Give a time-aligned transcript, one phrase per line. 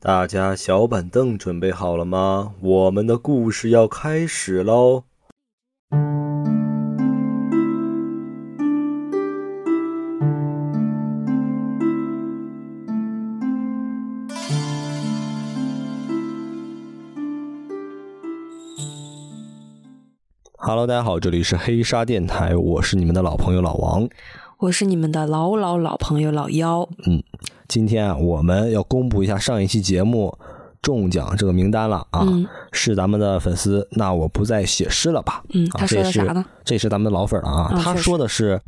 [0.00, 2.52] 大家小板凳准备好了吗？
[2.60, 5.02] 我们的故事要开始喽
[20.56, 24.08] ！Hello，大家好，这里是黑沙电台，我是你们的老朋友老王，
[24.58, 26.88] 我是你们的老老老朋友老幺。
[27.04, 27.20] 嗯，
[27.68, 30.36] 今天啊，我们要公布一下上一期节目
[30.82, 32.26] 中奖这个名单了啊，
[32.72, 35.44] 是咱们的粉丝，那我不再写诗了吧？
[35.52, 36.44] 嗯，他说的啥呢？
[36.64, 38.60] 这是咱们的老粉了啊，他说的是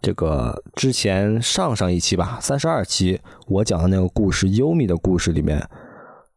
[0.00, 5.68] 这个之前上上一期吧，三十二期我讲的那个故事，优米的故事里面。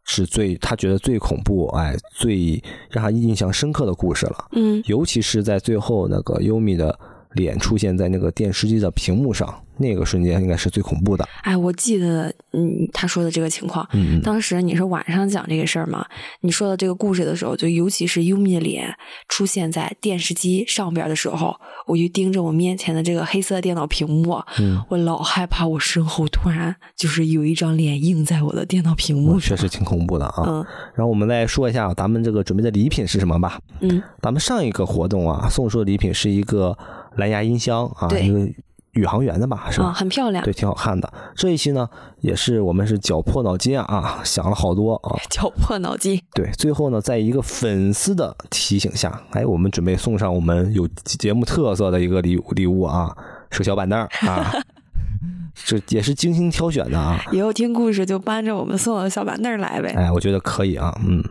[0.04, 4.46] 是最他觉得最恐怖，哎，最让他印象深刻的故事了。
[4.54, 7.00] 嗯，尤其是在最后那个优米的
[7.34, 9.54] 脸出现在那个电视机的屏幕上。
[9.78, 11.28] 那个瞬间应该是最恐怖的。
[11.42, 16.06] 哎，我记得，嗯，他说的这个情况，嗯，当时你是晚上讲这个事儿嘛？
[16.42, 18.94] 你说的这个故事的时候，就尤其是优米的脸
[19.28, 30.44] 出现在电视机上边的时候，我就盯着我面前的这个黑色电脑屏幕，嗯，我老害怕我身后突然就是有一张脸映在我的电脑屏幕上，确实挺恐怖的啊。
[30.46, 33.60] 嗯，然后我们再说一下咱们这个准备的礼品是什么吧。
[33.80, 36.78] 嗯，咱们上一个活动啊，送出的礼品是一个
[37.16, 38.48] 蓝牙音箱啊，一个。
[38.94, 39.94] 宇航员的吧，是吧？
[39.94, 41.10] 很漂亮，对，挺好看的。
[41.34, 41.88] 这一期呢，
[42.20, 46.22] 也是我们是绞破脑筋啊啊，想了好多啊， 绞破脑筋。
[46.34, 53.16] 对，最后呢，在一个粉丝的提醒下，哎，我们准备送上我们有节目特色的一个礼礼物啊，
[53.50, 54.52] 是个小板凳啊，
[55.56, 57.18] 这也是精心挑选的啊。
[57.32, 59.94] 以后听故事就搬着我们送的小板凳来呗。
[59.96, 61.24] 哎，我觉得可以啊，嗯，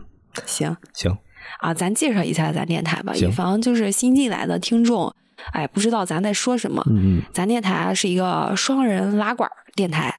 [0.47, 1.15] 行行
[1.59, 5.13] 啊，咱介绍一下咱电台吧，以防就是新进来的听众。
[5.53, 6.83] 哎，不知道咱在说什么。
[6.89, 10.15] 嗯咱电台是一个双人拉管电台，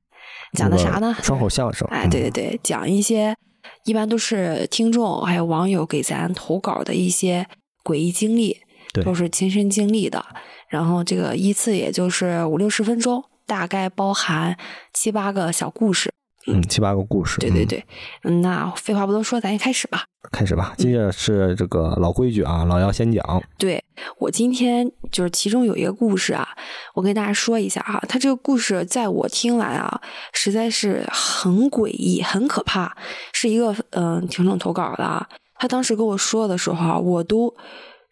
[0.52, 1.16] 讲的啥呢？
[1.22, 1.86] 双口相声。
[1.90, 3.36] 哎，对对对，讲一些
[3.84, 7.46] 一般都是听众还有网友给咱投稿的一些
[7.82, 8.58] 诡异经历，
[9.04, 10.24] 都是亲身经历的。
[10.68, 14.56] 然后这个一次也就是五六十分钟，大概包含
[14.92, 16.11] 七八个小故事。
[16.46, 17.38] 嗯，七八个故事。
[17.38, 17.84] 对对对，
[18.24, 20.04] 嗯，那废话不多说，咱就开始吧。
[20.30, 23.42] 开始吧，接着是这个老规矩啊，老姚先讲。
[23.58, 23.82] 对
[24.18, 26.48] 我今天就是其中有一个故事啊，
[26.94, 30.00] 我跟大家说一下哈，他这个故事在我听来啊，
[30.32, 32.96] 实在是很诡异、很可怕，
[33.32, 35.28] 是一个嗯听众投稿的啊。
[35.56, 37.54] 他当时跟我说的时候啊，我都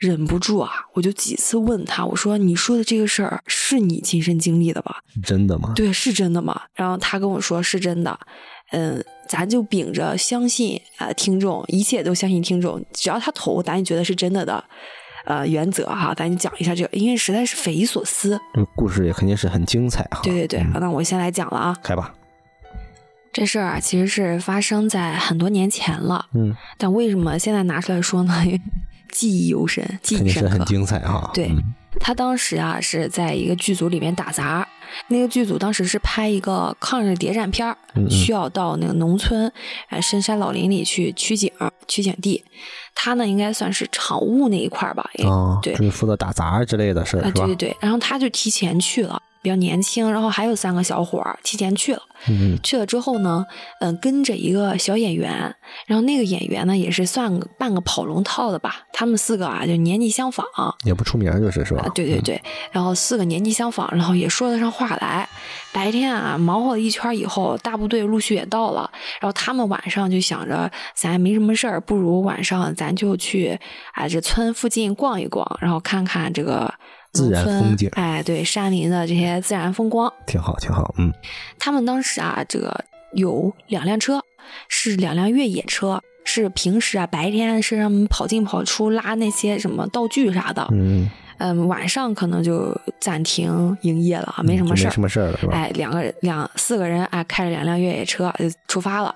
[0.00, 4.97] 忍不住啊，我就几次问他，我说：“你说的这个事儿是你亲身经历的吧？
[5.22, 6.59] 真的吗？”对，是真的吗？
[6.75, 8.19] 然后他跟我说是真的。
[8.72, 14.65] 嗯，咱就秉着相信啊，听众一切都相信听众，只要他投，咱就觉得是真的的，
[15.27, 18.41] 呃，原则哈，咱就讲一下这个，因为实在是匪夷所思。
[18.55, 20.21] 这个故事也肯定是很精彩哈。
[20.22, 22.15] 对对对，那我先来讲了啊，开吧。
[23.32, 28.32] 这事儿啊，其实是发生在很多年前了，嗯，但为什么现在拿出来说呢？
[29.10, 31.31] 记忆犹深，记忆深刻，很精彩哈。
[31.34, 31.50] 对
[31.98, 34.66] 他当时啊，是在一个剧组里面打杂。
[35.09, 37.76] 那个剧组当时是拍一个抗日谍战片儿，
[38.09, 39.53] 需要到那个农村、
[39.88, 41.50] 呃深山老林里去取景、
[41.87, 42.43] 取景地。
[42.94, 45.09] 他呢，应该算是场务那一块儿吧？
[45.25, 47.76] 哦，对，就是负责打杂之类的事儿，对对对。
[47.81, 49.22] 然后他就提前去了。
[49.42, 52.02] 比较年轻，然后还有三个小伙儿提前去了。
[52.28, 53.46] 嗯，去了之后呢，
[53.80, 55.56] 嗯，跟着一个小演员，
[55.86, 58.82] 然后那个演员呢也是算个半个跑龙套的吧。
[58.92, 60.44] 他们四个啊就年纪相仿，
[60.84, 61.90] 也不出名就是是吧？
[61.94, 62.42] 对对对，
[62.72, 65.26] 然后四个年纪相仿，然后也说得上话来。
[65.72, 68.90] 白天啊忙活了一圈以后，大部队陆续也到了，
[69.20, 73.58] 然后他们晚上就想着咱没什么事儿，不如晚上咱就去
[73.94, 76.74] 啊这村附近逛一逛，然后看看这个。
[77.12, 81.12] 自然风景，哎，对，山林的这些自然风光，挺好，挺好，嗯。
[81.59, 82.84] 他们当时啊，这个
[83.15, 84.22] 有两辆车，
[84.69, 95.54] 是两辆越野车，是平时啊白天是让他们跑进跑出拉那些什么道具啥的，嗯嗯，晚上可能就暂停营业了，没什么事儿，没什么事儿了，是吧？
[95.54, 99.15] 哎，两个两四个人啊，开着两辆越野车就出发了。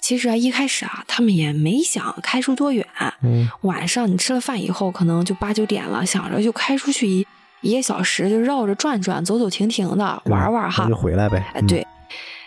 [0.00, 2.86] 其实啊，一开始啊，他们也没想开出多远，
[3.22, 7.26] 嗯，晚上你吃了饭以后，可能就八九点了，想着就开出去一。
[7.64, 11.42] 一个小时就绕着转转，走走停停的玩玩哈，就回来呗。
[11.54, 11.84] 哎，对，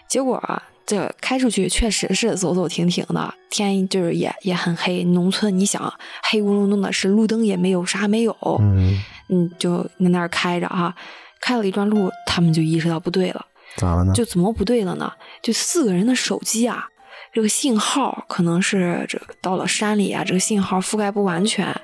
[0.07, 0.41] 结果
[0.85, 5.03] 这开出去确实是走走停停的，天就是也也很黑。
[5.03, 5.91] 农村你想
[6.31, 8.33] 黑咕隆咚的，是路灯也没有，啥没有。
[8.61, 10.95] 嗯，嗯，就在那儿开着哈，
[11.41, 13.45] 开了一段路，他们就意识到不对了。
[13.75, 14.13] 咋了呢？
[14.13, 15.11] 就怎么不对了呢？
[15.41, 16.87] 就四个人的手机啊，
[17.33, 21.75] 这个信号可能是这到了山里啊，这个信号覆盖不完全，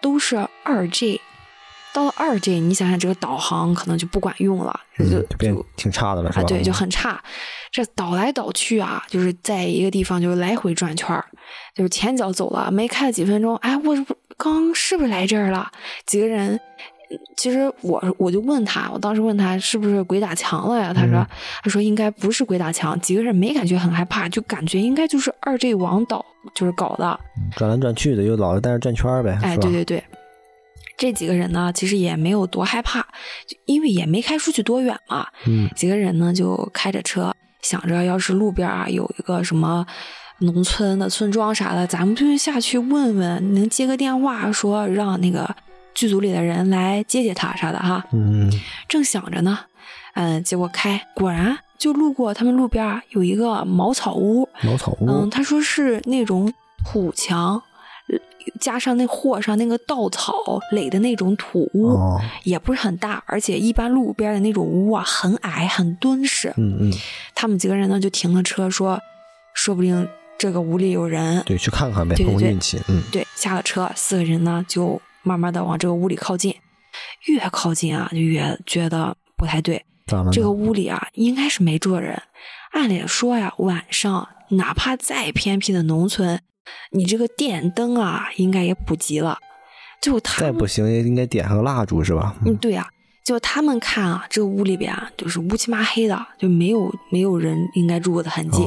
[0.00, 1.20] 都是二 G。
[1.98, 6.44] 到了二 G，你想想这个导航可能就不管用了，就就变挺差的了，是吧？
[6.44, 7.20] 对，就很差。
[7.72, 11.20] 这导来导去啊，就是在一个地方就来回转圈
[11.74, 13.96] 就是前脚走了，没开了几分钟，哎，我
[14.36, 15.68] 刚是不是来这儿了？
[16.06, 16.60] 几个人。
[17.38, 20.92] 其实我我就问他，我当时问他是不是鬼打墙了呀？
[20.94, 21.26] 他说
[21.64, 26.22] 他说应该不是鬼打墙，几个人没感觉很害怕，就感觉应该就是二 G 网导
[26.54, 27.18] 就是搞的，
[27.56, 29.38] 转来转去的，又老是在那转圈呗。
[29.42, 30.04] 哎，对对对，
[30.98, 33.06] 这几个人呢，其实也没有多害怕，
[33.64, 35.28] 因为也没开出去多远嘛。
[35.46, 39.86] 嗯，几个人呢就开着车，想着要是路边啊有一个什么
[40.40, 45.56] 农村的村庄啥的，咱们就下去问问，能接个电话说让那个。
[45.94, 48.48] 剧组里的人来接接他啥的哈，嗯，
[48.88, 49.58] 正想着呢，
[50.14, 56.54] 嗯，结果开果然就路过他们路边有一个茅草屋，茅草屋，嗯，他说是那种
[56.84, 57.60] 土墙，
[58.60, 60.32] 加上那货上那个稻草
[60.72, 61.96] 垒的那种土屋，
[62.44, 66.92] 也不是很大，而且一般路边的那种屋啊很矮很敦实，嗯嗯，
[67.34, 68.98] 他们几个人呢就停了车说，
[69.54, 70.08] 说不定
[70.38, 75.00] 这个屋里有人，对，去看看呗，碰运气，嗯，对，下了车，四个人呢就。
[75.24, 76.54] 慢慢的往这个屋里靠近，
[77.26, 79.84] 越靠近啊，就越觉得不太对。
[80.32, 82.22] 这个屋里啊，应该是没住人。
[82.70, 86.40] 按理说呀，晚上哪怕再偏僻的农村，
[86.90, 89.38] 你这个电灯啊，应该也普及了。
[90.00, 92.36] 就他再不行也应该点上个蜡烛是吧？
[92.46, 92.88] 嗯，对呀。
[93.24, 98.62] 就他们看啊，这个屋里边啊，就是乌漆麻黑的，就没有没有人应该住过的痕迹。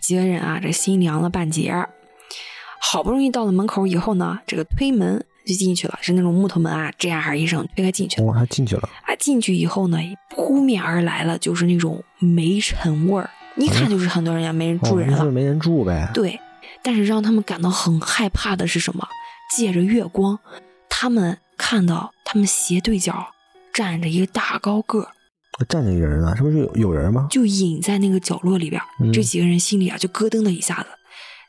[0.00, 1.88] 几个人啊，这心凉了半截儿。
[2.78, 5.24] 好不容易到了门口以后呢，这个推门。
[5.46, 8.26] 就进去了，是那种木头门啊，吱呀一声推开进去了。
[8.26, 8.88] 我还进去了。
[9.04, 9.96] 啊，进去以后呢，
[10.28, 16.10] 扑面而来了，就是那种煤尘味儿，一看就是很多人家没人住人了，没人住呗。
[16.12, 16.36] 对，
[16.86, 19.08] 但是让他们感到很害怕的是什么？
[19.56, 20.38] 借着月光，
[20.88, 23.26] 他们看到他们斜对角
[23.72, 25.08] 站着一个大高个，
[25.68, 27.26] 站着一个人啊，是不是有有人吗？
[27.28, 28.80] 就隐在那个角落里边。
[29.12, 30.86] 这几个人心里啊就咯噔的一下子。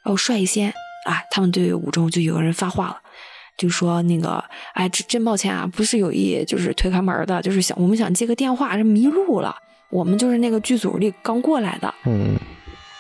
[0.03, 0.69] 然后率先
[1.05, 2.97] 啊，他们队伍中就有个人发话了。
[3.59, 4.43] 就说那个，
[4.73, 9.55] 哎，真真抱歉啊，不是有意就是推开门的，就是想我们想接个电话，这迷路了。
[9.91, 12.35] 我们就是那个剧组里刚过来的，嗯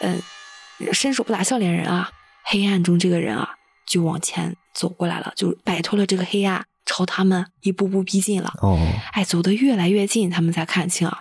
[0.01, 2.11] 嗯，伸手不打笑脸人啊。
[2.49, 3.49] 黑暗中这个人啊，
[3.85, 8.53] 就往前走过来了，就摆脱了这个黑暗，朝他们一步步逼近了。
[8.61, 8.79] 哦，
[9.11, 11.19] 哎，走得越来越近，他们才看清啊，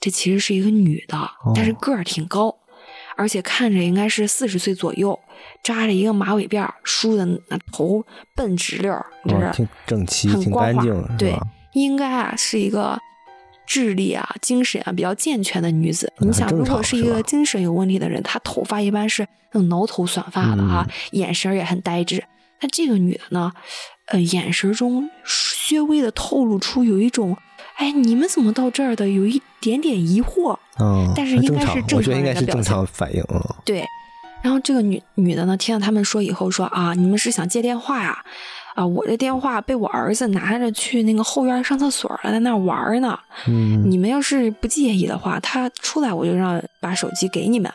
[0.00, 2.56] 这其实是一个女的，但是个儿挺高。
[3.14, 5.18] 而且看着应该是四十岁左右，
[5.62, 8.02] 扎着一个马尾辫，梳的那头
[8.34, 8.90] 笨直溜，
[9.28, 11.16] 就是挺整齐、很挺干净。
[11.18, 11.38] 对，
[11.74, 12.98] 应该啊是一个
[13.72, 16.12] 智力啊、精神啊比较健全的女子。
[16.18, 22.22] 你想，如果是一个精神有问题的人，她头发一般是那种挠头散发的哈，眼神也很呆滞。
[22.60, 23.50] 那这个女的呢，
[24.08, 27.34] 呃，眼神中稍微的透露出有一种。
[27.76, 29.08] 哎，你们怎么到这儿的？
[29.08, 33.86] 有一点点疑惑，嗯，但是应该是正常人的正常反应，嗯，对。
[34.42, 38.10] 然后这个女女的呢，听到他们说以后说啊，你们是想接电话呀？
[38.10, 38.20] 啊，
[38.76, 43.18] 我这电话被我儿子拿着去那个后院上厕所了，在那玩呢。
[43.46, 47.70] 嗯，你们要是不介意的话，他出来我就让把手机给你们，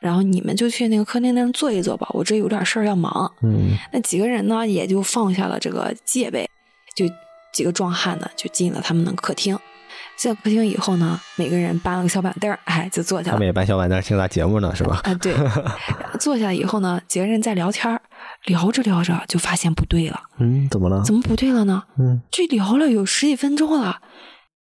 [0.00, 3.30] 然后你们就去那个客厅那坐一坐吧，我这有点事儿要忙。
[3.42, 6.48] 嗯，那几个人呢，也就放下了这个戒备，
[6.94, 7.04] 就。
[7.50, 9.58] 几个壮汉呢，就进了他们的客厅。
[10.16, 13.32] 进客厅以后呢，每个人搬了个小板凳哎，就坐下了。
[13.32, 15.00] 他们也搬小板凳听咱节目呢，是吧？
[15.02, 15.34] 啊，对。
[16.20, 18.00] 坐下以后呢，几个人在聊天
[18.48, 20.20] 聊着聊着就发现不对了。
[20.38, 21.04] 嗯，怎么了？
[21.04, 21.84] 怎么不对了呢？
[21.98, 24.00] 嗯，这聊了有十几分钟了，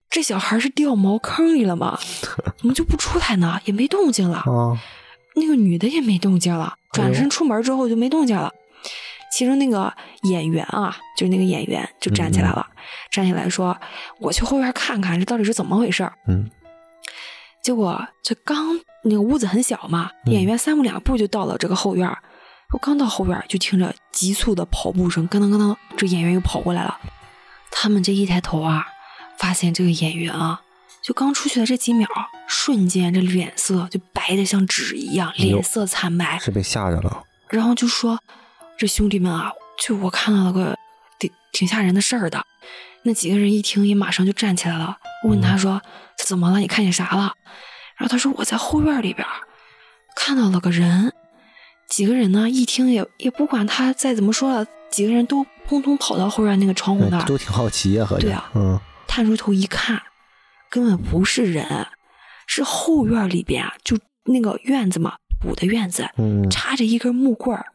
[0.10, 1.98] 这小孩是掉茅坑里了吗？
[2.60, 3.60] 怎么就不出来呢？
[3.66, 4.38] 也没动静了。
[4.40, 4.78] 啊，
[5.36, 8.52] 那个女的也没动静了，转身出门之后就没动静了。
[9.32, 12.66] 其中那个演员啊，就是那个演员，就站起来了，
[13.12, 13.78] 站起来说
[14.22, 16.50] ：“我去后院看看，这到底是怎么回事。”嗯，
[17.62, 22.10] 结果这刚那个屋子很小嘛，演员三步两步就到了这个后院。
[22.74, 27.00] 我刚到后院，就听着急促的跑步声，咯噔咯噔，这演员又跑过来了。
[27.72, 28.86] 他们这一抬头啊，
[29.38, 30.62] 发现这个演员啊，
[31.02, 32.08] 就刚出去的这几秒，
[32.48, 37.24] 瞬间这脸色就白的像纸一样，脸色惨白，是被吓着了。
[37.50, 38.20] 然后就说。
[38.80, 39.52] 这兄弟们啊，
[39.84, 40.78] 就我看到了个
[41.18, 42.46] 挺挺吓人的事儿的。
[43.02, 45.82] 那几个人一听，也马上就站起来了，问他说
[46.24, 46.60] ：“怎么了？
[46.60, 47.34] 你看见啥了？”
[47.98, 49.28] 然后他说：“我在后院里边
[50.16, 51.12] 看到了个人。”
[51.90, 58.24] 几个人呢，一听也也不管他再怎么说了，几个人都通通跑到后院那个窗户那儿，都挺好奇呀，合着。
[58.24, 60.02] 对啊，嗯，探出头一看，
[60.70, 61.88] 根本不是人，
[62.46, 67.66] 是后院里边啊就那个院子嘛，土的院子，嗯，插着一根木棍儿。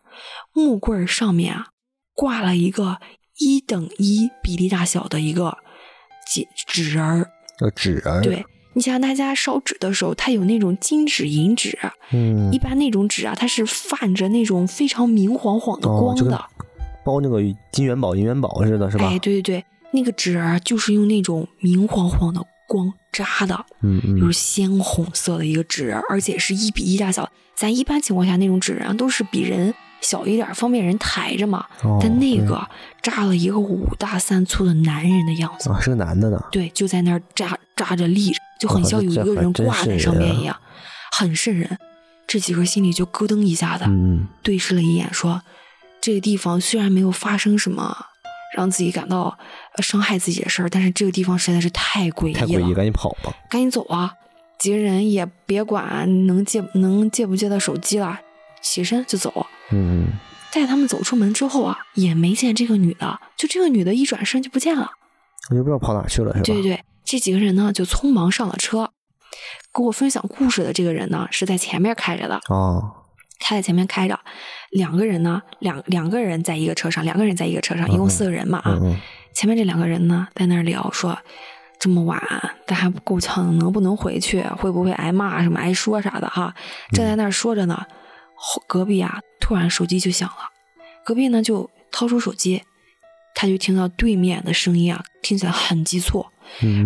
[0.52, 1.69] 木棍上面啊，
[2.14, 2.99] 挂了一个
[3.38, 5.57] 一等一比例大小的一个
[6.31, 7.31] 纸纸人儿。
[7.75, 8.21] 纸人儿。
[8.21, 11.79] 对，你想大家烧纸的时候，它有那种金纸、银纸。
[12.12, 12.52] 嗯。
[12.52, 16.45] 一般那种纸啊，它是泛着那种非常明晃晃的光的，
[17.05, 19.07] 包那个金元宝、银元宝似的，是吧？
[19.07, 27.29] 哎，对对对，那个纸儿就是用那种明晃晃的光扎的，嗯嗯，就是鲜红色的一个纸人，而且是一比一大小。
[27.55, 31.64] 咱一般情况下那种纸啊都是比人小一点，方便人抬着嘛。
[32.00, 32.61] 但那个
[33.00, 36.38] 扎了一个五大三粗的男人的样子啊，是个男的呢。
[36.52, 40.54] 对，就在那儿扎扎着立着，就很像有一个人挂在上面一样，
[41.16, 41.78] 很瘆人。
[42.26, 43.85] 这几个心里就咯噔一下子，
[44.42, 45.42] 对视了一眼，说
[46.00, 48.06] ：“这个地方虽然没有发生什么
[48.56, 49.38] 让自己感到
[49.82, 53.35] 伤害自己的事儿，但是这个地方实在是太诡异了。”太诡异，赶紧跑吧！
[53.50, 54.14] 赶紧走啊！
[54.59, 58.21] 几个人也别管能借能借不借到手机了，
[58.62, 59.47] 起身就走。
[59.73, 60.09] 嗯，
[60.52, 64.91] 带他们走出门之后啊，也没见这个女的，就这个女的一转身就不见了，
[65.50, 66.45] 我就不知道跑哪去了，是吧？
[66.45, 68.91] 对对对，这几个人呢就匆忙上了车。
[69.75, 72.93] 给我分享故事的这个人呢是在前面开着的哦，
[73.41, 74.19] 开在前面开着，
[74.71, 78.79] 两个人呢两两个人在一个车上，两个人在一个车上，一共四个人嘛啊。
[79.35, 81.19] 前面这两个人呢在那聊说。
[81.81, 82.23] 这么晚，
[82.64, 84.41] 但还不够呛，能不能回去？
[84.57, 86.55] 会不会挨骂什么挨说啥的哈？
[86.93, 87.85] 正在那儿说着呢，
[88.66, 90.50] 隔壁啊突然手机就响了，
[91.04, 92.62] 隔壁呢就掏出手机，
[93.34, 96.26] 他就听到对面的声音啊，听起来很急促，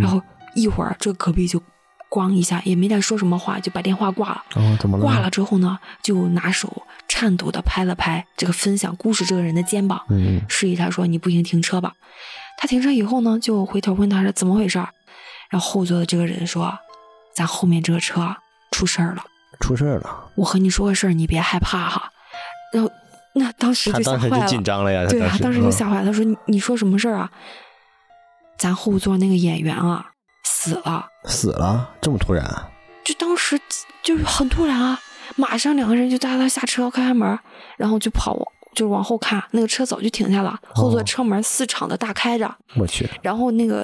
[0.00, 0.20] 然后
[0.54, 1.62] 一会儿这隔壁就
[2.10, 4.44] 咣一下，也没再说什么话，就把电话挂了。
[4.54, 5.04] 哦，怎么了？
[5.04, 11.94] 挂了之后呢，就拿手颤抖的拍了拍这个分享故事这个人的肩膀，嗯，示意他说：“你不行，停车吧。”
[12.58, 14.78] 他停车以后呢，就回头问他说怎么回事
[15.50, 16.78] 然后后座的这个人说
[17.34, 18.34] ：“咱后面这个车
[18.70, 19.24] 出事儿了，
[19.60, 20.30] 出事儿了。
[20.34, 22.10] 我和你说个事儿，你别害怕哈。”
[22.72, 22.90] 然后
[23.34, 25.06] 那当时就吓坏了，紧张了呀。
[25.08, 26.06] 对啊，当时就吓坏了。
[26.06, 27.30] 他说：“你你说什么事儿啊？
[28.58, 30.06] 咱后座那个演员啊
[30.44, 32.44] 死了，死了，这么突然？
[33.04, 33.58] 就当时
[34.02, 34.98] 就是很突然啊，
[35.36, 37.38] 马上两个人就带他下车，开开门，
[37.76, 38.36] 然后就跑。”
[38.74, 42.54] 就是往后看，那个车早就停下了，后座车门四敞的大开着。
[42.76, 43.08] 我去。
[43.22, 43.82] 然后那个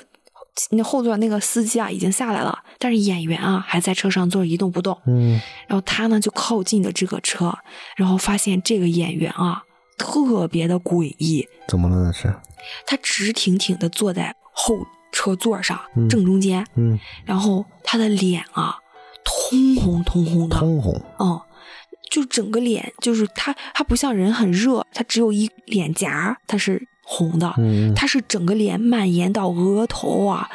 [0.70, 5.00] 那后座那个司机啊已经下来了，但是演员啊还在车上坐着一动不动。
[5.06, 5.40] 嗯。
[5.66, 7.52] 然后他呢就靠近了这个车，
[7.96, 9.62] 然后发现这个演员啊
[9.96, 11.46] 特别的诡异。
[11.68, 12.34] 怎么了那是？
[12.86, 14.76] 他直挺挺的坐在后
[15.10, 16.66] 车座上正中间。
[16.76, 16.98] 嗯。
[17.24, 18.76] 然后他的脸啊
[19.24, 20.58] 通红通红的。
[20.58, 21.02] 通红。
[21.18, 21.40] 嗯。
[22.10, 27.54] 就整个脸，就是他，他不像人很热，他只有一脸颊，他是红的，
[27.94, 30.48] 他是整个脸蔓延到额头啊，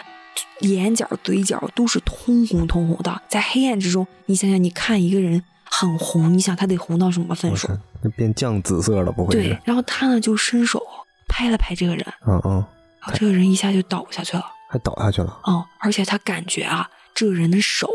[0.61, 3.21] 眼角、嘴角都是通红通红的。
[3.27, 7.67] 在黑暗之中，你想想，你看一个人很红，你想他得红到什么分数？
[8.01, 9.33] 那变酱紫色了，不会？
[9.33, 9.59] 对。
[9.65, 10.81] 然后他呢，就伸手
[11.27, 12.65] 拍了拍这个人，嗯嗯，
[13.01, 15.39] 然后这个人一下就倒下去了，还倒下去了。
[15.47, 17.87] 嗯，而且他感觉啊，这个人的手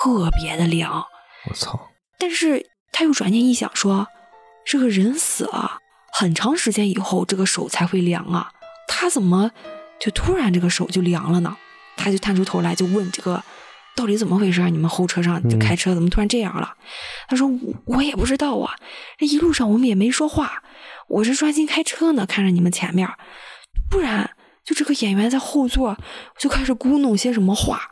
[0.00, 1.04] 特别的凉。
[1.48, 1.78] 我操！
[2.18, 2.66] 但是。
[2.92, 4.08] 他又转念一想，说
[4.66, 5.78] ：“这个人死了
[6.12, 8.52] 很长时间以后，这个手才会凉啊，
[8.88, 9.50] 他怎么
[9.98, 11.56] 就突然这个手就凉了呢？”
[11.96, 13.42] 他就探出头来就问：“这个
[13.94, 14.68] 到底怎么回事？
[14.70, 16.74] 你们后车上就开车怎么突然这样了？”
[17.28, 17.50] 他说
[17.86, 18.74] ：“我也不知道啊，
[19.18, 20.62] 这一路上我们也没说话，
[21.08, 23.08] 我是专心开车呢，看着你们前面，
[23.90, 24.30] 突然
[24.64, 25.96] 就这个演员在后座
[26.38, 27.90] 就开始咕哝些什么话，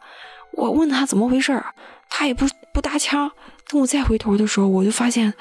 [0.55, 1.63] 我问他怎么回事，
[2.09, 3.31] 他也不不搭腔。”
[3.69, 5.35] 等我再回头的时候，我就发现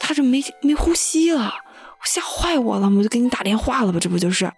[0.00, 1.71] 他这没没呼吸了，我
[2.04, 4.50] 吓坏我了，我就给你打电话了吧，这不就是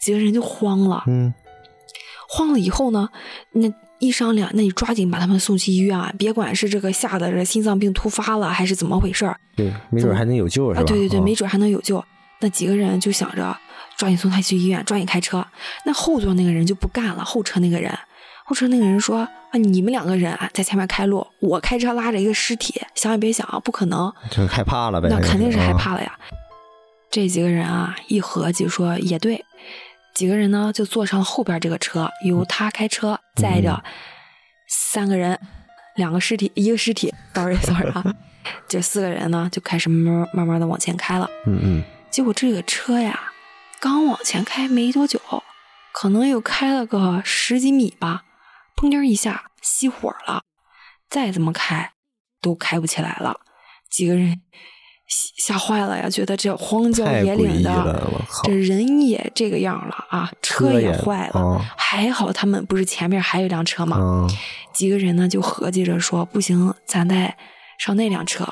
[0.00, 1.32] 几个人就慌了，嗯，
[2.28, 3.08] 慌了以后呢，
[3.52, 10.84] 那一商量，那你抓紧把他们送去医院啊，别管是这个吓得这心脏病突发了，还是怎么回事儿对，没准还能有救，是吧？
[10.84, 12.04] 对对对，没准还能有救。
[12.40, 13.56] 那几个人就想着
[13.96, 15.44] 抓紧送他去医院，抓紧开车。
[15.84, 17.92] 那后座那个人就不干了，后车那个人。
[18.44, 19.18] 后车那个人说
[19.50, 25.08] ：“啊，你们两个人啊，在前面开路，我开车拉着一个尸体，想也别想啊，不可能，就害怕了呗。
[25.10, 26.18] 那肯定是害怕了呀。
[27.10, 29.44] 这几个人啊，一合计说也对，
[30.14, 33.82] 几个人呢就坐上后边这个车，由他开车载着
[34.68, 35.40] 三个人，
[35.96, 38.14] 两个尸体，一个尸体，sorry sorry 啊，
[38.68, 41.28] 这四个人呢就开始慢慢慢慢的往前开了。
[41.46, 43.32] 嗯嗯，结果这个车呀，
[43.80, 45.20] 刚往前开没多久，
[45.92, 48.24] 可能又开了个十几米吧。”
[48.76, 50.44] 砰颠一下熄火了，
[51.10, 51.94] 再怎么开
[52.40, 53.40] 都开不起来了。
[53.90, 54.40] 几个人
[55.08, 58.02] 吓坏了呀，觉得这荒郊野岭的，
[58.44, 61.64] 这人也这个样了啊，车也坏了。
[61.76, 64.26] 还好他们不是前面还有一辆车吗？
[64.74, 67.34] 几个人呢就合计着说，不行，咱再
[67.78, 68.46] 上那辆车。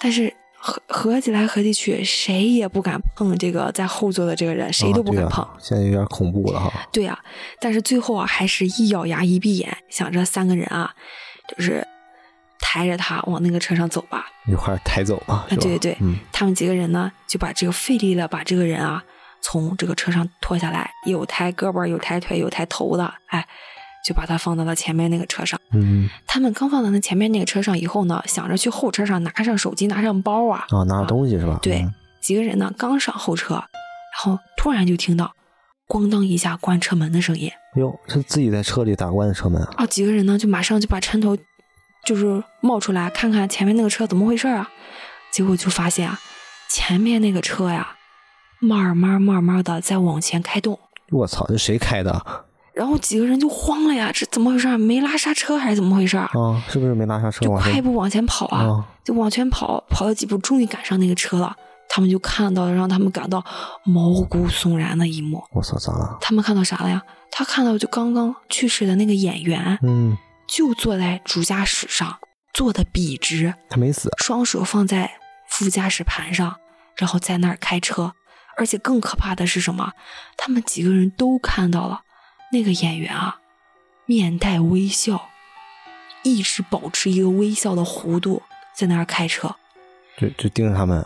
[0.00, 5.46] 但是合合计来合计去，谁也不敢碰这个在后座的这个人，谁都不敢碰。
[5.60, 6.72] 现在有点恐怖了哈。
[6.90, 7.18] 对呀，
[7.60, 10.94] 但是最后啊，还是一咬牙一闭眼，想着三个人啊，
[11.48, 11.86] 就是
[12.62, 15.44] 抬着他往那个车上走吧，一块抬走吧。
[15.50, 15.98] 对对对，
[16.32, 19.04] 他们几个人呢，就把这个费力了，把这个人啊
[19.42, 23.46] 从这个车上拖下来，有抬胳膊，有抬腿，有抬头的，哎。
[24.04, 25.56] 就把他放到了前面那个车上。
[25.70, 30.66] 嗯，他们刚放到那前面那个车上以后呢，想着去后车上拿上手机，拿上包啊。
[30.70, 31.56] 啊，拿东西是吧？
[31.62, 31.86] 对，
[32.20, 33.64] 几个人呢，刚上后车，然
[34.14, 35.32] 后突然就听到
[35.86, 37.48] “咣当”一下关车门的声音。
[37.76, 39.86] 哟，是自己在车里打关的车门啊！
[39.86, 41.38] 几个人呢，就马上就把车头
[42.04, 44.68] 就是冒出来，看看前面那个车怎么回事啊？
[45.32, 46.18] 结果就发现啊，
[46.68, 47.96] 前面那个车呀，
[48.60, 50.78] 慢慢慢慢的在往前开动。
[51.10, 52.44] 我操，这谁开的？
[52.74, 54.78] 然后几个人就慌了呀，这怎么回事？
[54.78, 56.16] 没拉刹车还是怎么回事？
[56.16, 56.30] 啊，
[56.68, 57.44] 是不是没拉刹车？
[57.44, 61.54] 就快步往前跑啊，就往前跑，跑了几步，终于赶上那个车了。
[61.88, 63.44] 他们就看到了让他们感到
[63.84, 65.44] 毛骨悚然的一幕。
[65.52, 66.16] 我操，咋了？
[66.22, 67.02] 他们看到啥了呀？
[67.30, 70.16] 他看到就刚刚去世的那个演员，嗯，
[70.54, 72.18] 就坐在主驾驶上，
[72.52, 75.12] 坐的笔直，他没死，双手放在
[75.48, 76.58] 副驾驶盘上，
[76.94, 78.12] 然后在那儿开车。
[78.58, 79.92] 而且更可怕的是什么？
[80.36, 82.02] 他们几个人都看到了。
[82.52, 83.38] 那个演员啊，
[84.04, 85.30] 面带微笑，
[86.22, 88.42] 一直保持一个微笑的弧度，
[88.76, 89.56] 在那儿开车，
[90.18, 91.02] 就就盯着他们，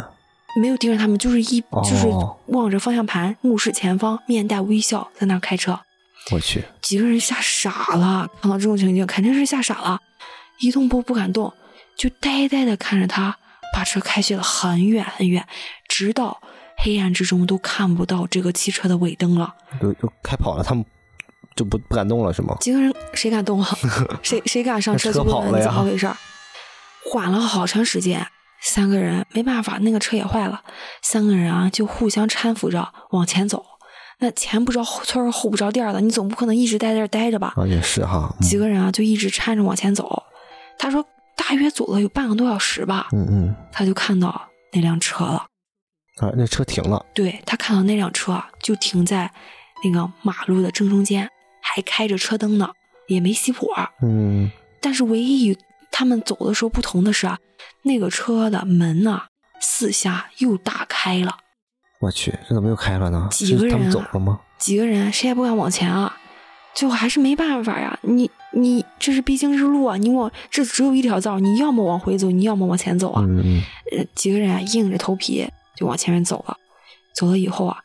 [0.61, 2.09] 没有盯着他们，就是一就是
[2.47, 5.79] 望着方向盘，目视前方，面带微笑在那儿开车。
[6.33, 10.01] 我去，几个人吓傻了，看到这种情景肯定是吓傻了，
[10.61, 11.53] 一动不不敢动，
[11.97, 13.37] 就呆呆的看着他
[13.75, 15.47] 把车开去了很远很远，
[15.89, 16.41] 直到
[16.79, 20.85] 黑暗之中都看不到这个汽车的尾灯了，就就开跑了，他们。
[21.55, 22.55] 就不不敢动了是吗？
[22.61, 23.79] 几个人谁敢动啊？
[24.23, 26.07] 谁谁敢上车去问怎么回事？
[27.11, 28.27] 缓了好长时间，
[28.61, 30.63] 三个人没办法，那个车也坏了。
[31.01, 33.65] 三个人啊，就互相搀扶着往前走。
[34.19, 37.53] 那前不着村后不着店的，你总不可能一直待在这儿待着吧？
[37.57, 38.35] 啊，也是哈。
[38.41, 40.23] 几个人啊，就一直搀着往前走。
[40.79, 41.05] 他说，
[41.37, 43.09] 大约走了有半个多小时吧。
[43.13, 43.55] 嗯嗯。
[43.71, 45.47] 他就看到那辆车了。
[46.17, 47.05] 啊，那车停了。
[47.15, 49.31] 对他看到那辆车就停在
[49.85, 51.29] 那个马路的正中间。
[51.69, 52.71] 还开着车灯呢，
[53.09, 53.69] 也没熄火。
[54.01, 55.59] 嗯，但是唯一与
[55.91, 57.39] 他们走的时候不同的是啊，
[57.83, 59.25] 那个车的门呢，
[59.61, 61.39] 四下又打开了。
[61.99, 63.29] 我去，这怎么又开了呢？
[63.31, 64.41] 几个人他们走了吗？
[64.59, 66.17] 几个人谁也不敢往前啊，
[66.75, 67.99] 最后还是没办法呀。
[68.03, 73.23] 你你这是必经之路啊，你往这只有一条道，你要么往回走，你要么往前走啊。
[73.27, 76.57] 嗯呃，几个人啊，硬着头皮就往前面走了。
[77.15, 77.79] 走了以后啊，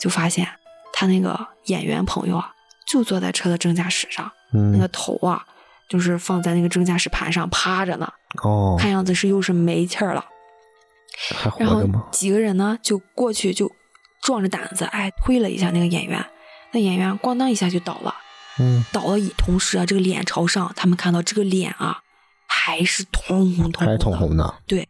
[0.00, 0.48] 就发现
[0.92, 2.52] 他那个演员朋友啊。
[2.90, 4.32] 就坐在车的正驾驶上，
[4.72, 5.44] 那个头啊，
[5.90, 8.10] 就是放在那个正驾驶盘上趴着呢。
[8.42, 10.24] 哦，看样子是又是没气儿了。
[11.34, 12.08] 还活着吗？
[12.12, 13.70] 几个人呢，就过去就
[14.22, 16.24] 壮着胆子，哎，推了一下那个演员。
[16.72, 18.14] 那演员咣当一下就倒了。
[18.60, 21.98] 嗯，倒了以同时啊，这个脸朝上，他们看到这个脸啊，
[22.46, 24.54] 还是通红通红通红的。
[24.66, 24.88] 对，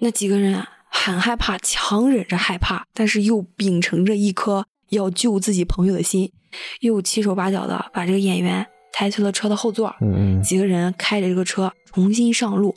[0.00, 6.32] 那几个人很害怕，强忍着害怕，但是又秉承着一颗要救自己朋友的心。
[6.80, 12.76] 又七手八脚的把这个演员抬去了车的后座，嗯嗯，几个人开着这个车重新上路。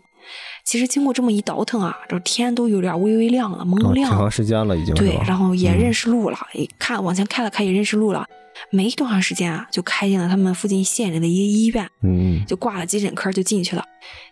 [0.63, 4.09] 其实经过这么一倒腾啊，这天都有点微微亮了，蒙亮。
[4.09, 4.93] 挺长时间了，已经。
[4.95, 8.25] 对，然后也认识路了，一看往前开了开，也认识路了。
[8.69, 13.83] 没多长时间啊，就开进了他们附近县里的一个医院，嗯嗯，就挂了急诊科，就进去了。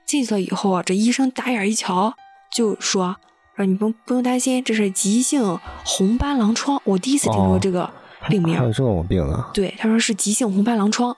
[0.05, 2.13] 进去了以后啊，这医生打眼一瞧，
[2.53, 3.15] 就说
[3.57, 7.89] ：“说你不不用担心，这是急性红斑狼疮。”我第一次听说这个。
[8.29, 9.49] 病名还有这种病啊？
[9.51, 11.17] 对，他说是急性红斑狼疮。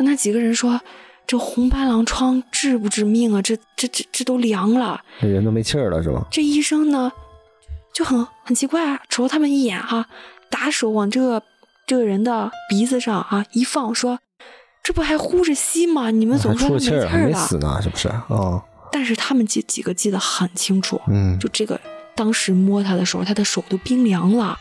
[0.00, 0.80] 那几个人说，
[1.26, 3.42] 这红斑狼疮致不致命啊？
[3.42, 6.24] 这这这这都凉了，这人都没气儿了是吧？
[6.30, 7.10] 这医生呢
[7.92, 10.06] 就很很奇怪啊，瞅他们一眼哈，
[10.48, 11.42] 打手往这个
[11.86, 14.18] 这个人的鼻子上啊一放，说
[14.84, 16.10] 这不还呼着吸吗？
[16.10, 18.08] 你们总说没气儿了，没死呢，是不是？
[18.08, 18.62] 啊！
[18.92, 21.78] 但是他们几几个记得很清楚，嗯，就这个
[22.14, 24.56] 当时摸他的时候，他的手都冰凉了。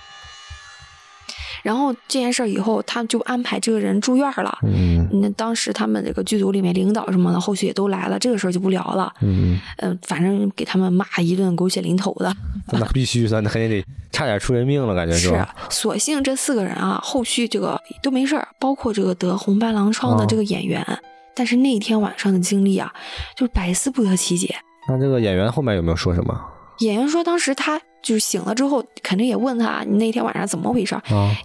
[1.65, 4.56] 然后这件事以后，他就安排这个人住院了。
[4.62, 9.12] 嗯，那当时他们这个剧组里面领导什么的，后续也都来了，这个事儿就不聊了。
[9.21, 12.32] 嗯嗯，反正给他们骂一顿狗血淋头的。
[12.71, 15.56] 那必须的，那肯定得差点出人命了，感觉是吧？
[15.67, 20.86] 是，所幸这四个人啊，后续这个都没事儿，包括这个得红斑狼疮的这个演员。
[21.34, 22.93] 但是那天晚上的经历啊，
[23.36, 24.56] 就百思不得其解。
[24.88, 26.39] 那这个演员后面有没有说什么？
[26.79, 27.81] 演员说当时他。
[28.05, 30.95] 就是醒了之后，肯定也问他你那天晚上怎么回事。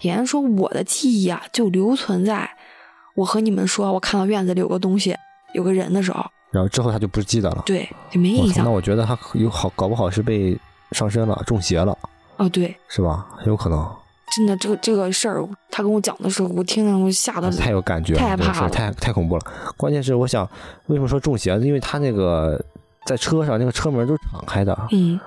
[0.03, 2.47] 演员说我的记忆啊，就留存在
[3.15, 5.17] 我和你们说我看到院子里有个东西，
[5.55, 7.63] 有个人的时候，然后之后他就不记得了。
[7.65, 8.63] 对，就没印象。
[8.63, 10.55] 那我觉得他有好，搞不好是被
[10.93, 11.97] 上身了，中邪了。
[12.37, 13.27] 哦，对，是吧？
[13.39, 13.91] 很有可能。
[14.37, 19.43] 真的，这个这个事儿，他跟我讲的时候，我听着我吓得太有感觉，太害怕了，太太恐怖了。
[19.79, 20.47] 关键是，我想
[20.89, 21.59] 为什么说中邪？
[21.61, 22.63] 因为他那个
[23.11, 25.19] 在车上，那个车门都是敞开的，嗯，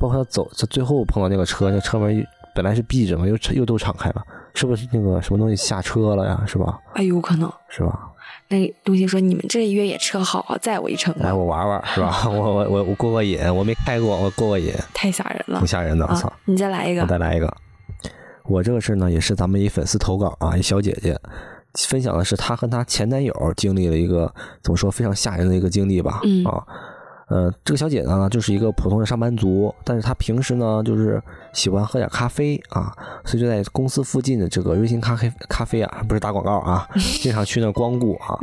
[0.00, 6.42] 包括他走，他最后碰到那个车，那车门本来是闭着嘛，又又都敞开了，是不是那个什么东西下车了呀？
[6.44, 6.76] 是吧？
[6.94, 8.08] 哎，有可能是吧？
[8.48, 12.22] 那东西说：“你们这越野车好啊，载我一程。”来，我玩玩，是吧？
[12.26, 14.74] 我我我我过过瘾，我没开过，我过过瘾。
[14.92, 16.32] 太吓人了，挺吓人的，我操！
[16.46, 17.48] 你再来一个，我再来一个。
[18.46, 21.16] 我这个事呢，也是咱们一粉丝投稿啊，一小姐姐
[21.88, 26.20] 分享的是她和她前男友经历了一个怎么说非常吓人的一个经历吧？
[26.24, 26.66] 嗯啊，
[27.30, 32.92] 呃，这个小姐呢就是一个普通的上班族，但是她平时呢就是喜欢喝点咖啡啊，
[33.24, 36.88] 所以就在公司附近的这个瑞幸咖啡咖啡啊，不是打广告啊，
[37.22, 38.36] 经常去那光顾啊。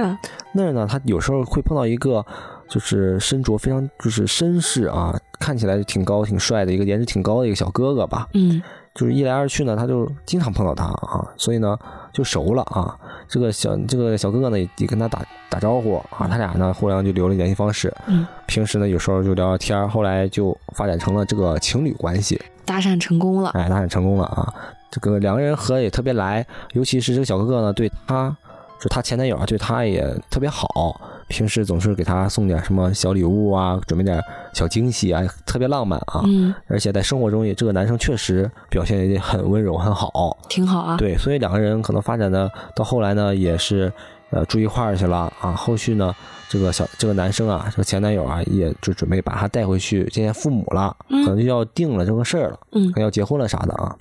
[0.53, 2.25] 那儿呢，她有时候会碰到一个
[2.69, 8.29] 就是身着非常就是绅士啊，看起来挺高挺帅的一个颜值挺高的一个小哥哥吧？
[8.33, 8.63] 嗯。
[8.97, 11.77] 就是一来二去呢，他就经常碰到他啊，所以呢
[12.11, 12.97] 就熟了啊。
[13.27, 17.93] 这个小这个小哥哥呢也跟他打打招呼啊，他俩呢互相就留了联系方式。
[18.07, 23.51] 嗯，平时呢有时候就聊聊天，后来就发展成了这个情侣关系，搭讪成功了。
[23.51, 24.51] 哎，搭讪成功了啊！
[24.89, 28.35] 这个两个人合也特别来，尤其是这个小哥哥呢，对他
[28.81, 30.99] 就他前男友啊，对他也特别好。
[31.27, 34.21] 平时总是给他送点什么小礼物啊，准备点
[34.53, 36.21] 小惊喜啊，特别浪漫啊。
[36.25, 36.53] 嗯。
[36.67, 40.37] 而且在生活中也，这个男生确实表现也很温柔，很好。
[40.49, 40.97] 挺好啊。
[40.97, 43.91] 对，所以两个人可能发展的到后来呢，也是
[44.29, 45.51] 呃住一块儿去了啊。
[45.51, 46.15] 后续呢，
[46.49, 53.95] 这个小这个男生啊，这个前男友啊，也就准备把他带回去见见父母了，可能就要定了这个事儿了，嗯，可能要结婚了啥的啊。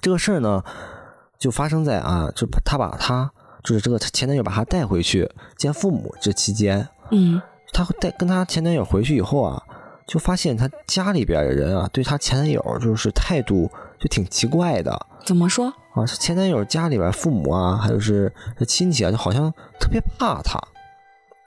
[0.00, 0.62] 这个事儿呢，
[1.38, 3.30] 就发生在啊，就他把他。
[3.62, 7.40] 就是这个前男友把她带回去见父母这期间，嗯，
[7.72, 9.62] 她带跟她前男友回去以后啊，
[10.06, 13.70] 就发现她家里边的人啊，对她前男友就是态度
[14.00, 15.06] 就挺奇怪的。
[15.24, 16.04] 怎么说啊？
[16.06, 18.32] 前男友家里边父母啊，还有是
[18.66, 20.58] 亲戚啊，就好像特别怕她，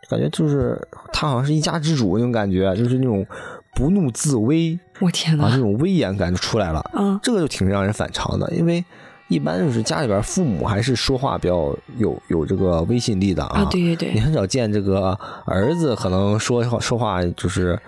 [0.09, 3.27] 感觉就是她好像是一家之主那种感觉，就是那种
[3.75, 4.79] 不怒自威。
[5.01, 6.81] 我天哪，这种威严感就出来了。
[6.93, 8.83] 嗯，这个就挺让人反常的，因为。
[9.27, 17.79] 一般就是家里边父母还是说话比较有有这个威信力的啊，对对对，你很少见这个儿子可能说说话就是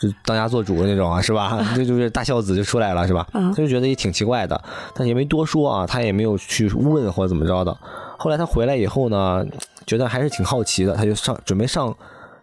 [0.00, 1.62] 就当家做主的那种啊，是吧？
[1.76, 3.26] 这就是大孝子就出来了，是吧？
[3.32, 4.58] 他就觉得也挺奇怪的，
[4.94, 7.76] 但也没多说啊，他也没有去问或者怎么着的。
[8.16, 9.44] 后来他回来以后呢，
[9.86, 11.94] 觉得还是挺好奇的，他就上准备上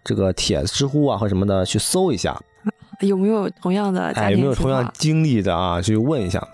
[0.03, 2.39] 这个帖子、知乎啊或什么的去搜一下，
[2.99, 5.81] 有没有同样的哎有没有同样经历的啊？
[5.81, 6.47] 去问一下。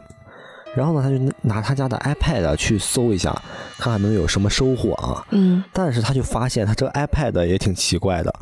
[0.76, 3.32] 然后呢，他就拿他家的 iPad 去搜一下，
[3.78, 5.24] 看看能有什么收获啊。
[5.30, 5.64] 嗯。
[5.72, 8.34] 但是他就发现他这个 iPad 也挺奇怪的，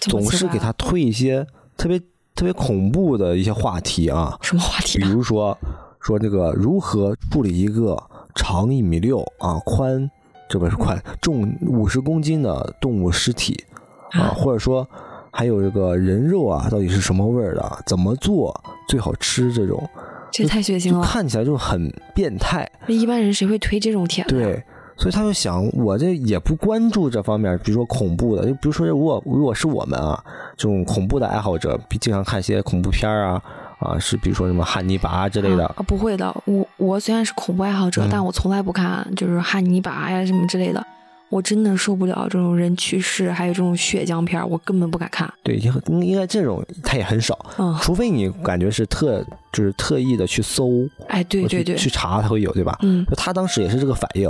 [0.00, 1.44] 总是给他推一些
[1.76, 1.98] 特别
[2.34, 4.38] 特别恐怖的一些话题啊。
[4.40, 4.98] 什么话题？
[4.98, 5.56] 比如说
[5.98, 8.00] 说这个如何处理一个
[8.36, 10.08] 长一米六啊、宽
[10.48, 13.64] 这不是宽重五十公斤的动物尸体
[14.12, 14.88] 啊，或者说
[15.32, 17.82] 还有这个人肉啊，到底是什么味儿的？
[17.84, 19.52] 怎么做最好吃？
[19.52, 19.88] 这种。
[20.30, 22.68] 这太血腥了，看起来就很变态。
[22.86, 24.30] 那一般人谁会推这种帖子？
[24.30, 24.62] 对，
[24.96, 30.22] 所以他就想，我这也不关注这方面，比如说恐怖的，就比如说，如果如果是我们啊，
[30.56, 33.42] 这种恐怖的爱好者，经常看一些恐怖片啊，
[33.80, 35.66] 啊，是比如说什么汉尼拔之类的。
[35.66, 40.86] 啊，不会的，我我虽然是恐怖爱好者，但我从来不看就是汉尼拔呀什么之类的。
[41.30, 45.32] 我真的受不了这种人去世，还有这种血浆片我根本不敢看。
[45.44, 50.68] 对，应应该这种他也很少，嗯，除非你感觉是特就是特意的去搜，
[51.06, 52.76] 哎，对对对，去查才会有，对吧？
[52.82, 54.28] 嗯，他当时也是这个反应，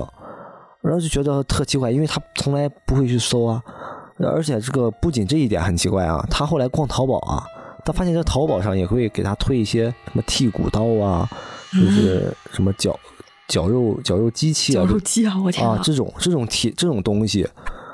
[0.82, 3.62] 然后就觉得特奇怪，因为他从来不会去搜啊，
[4.18, 7.46] 而且这个不仅这一点很奇怪啊，他后来逛淘宝啊，
[7.82, 11.26] 他发现在淘宝上也会给他推一些什么剔骨刀啊，
[11.72, 12.94] 就是什么脚。
[13.50, 17.44] 绞肉绞肉机器啊，绞肉机啊，我天啊，这种这种体这种东西，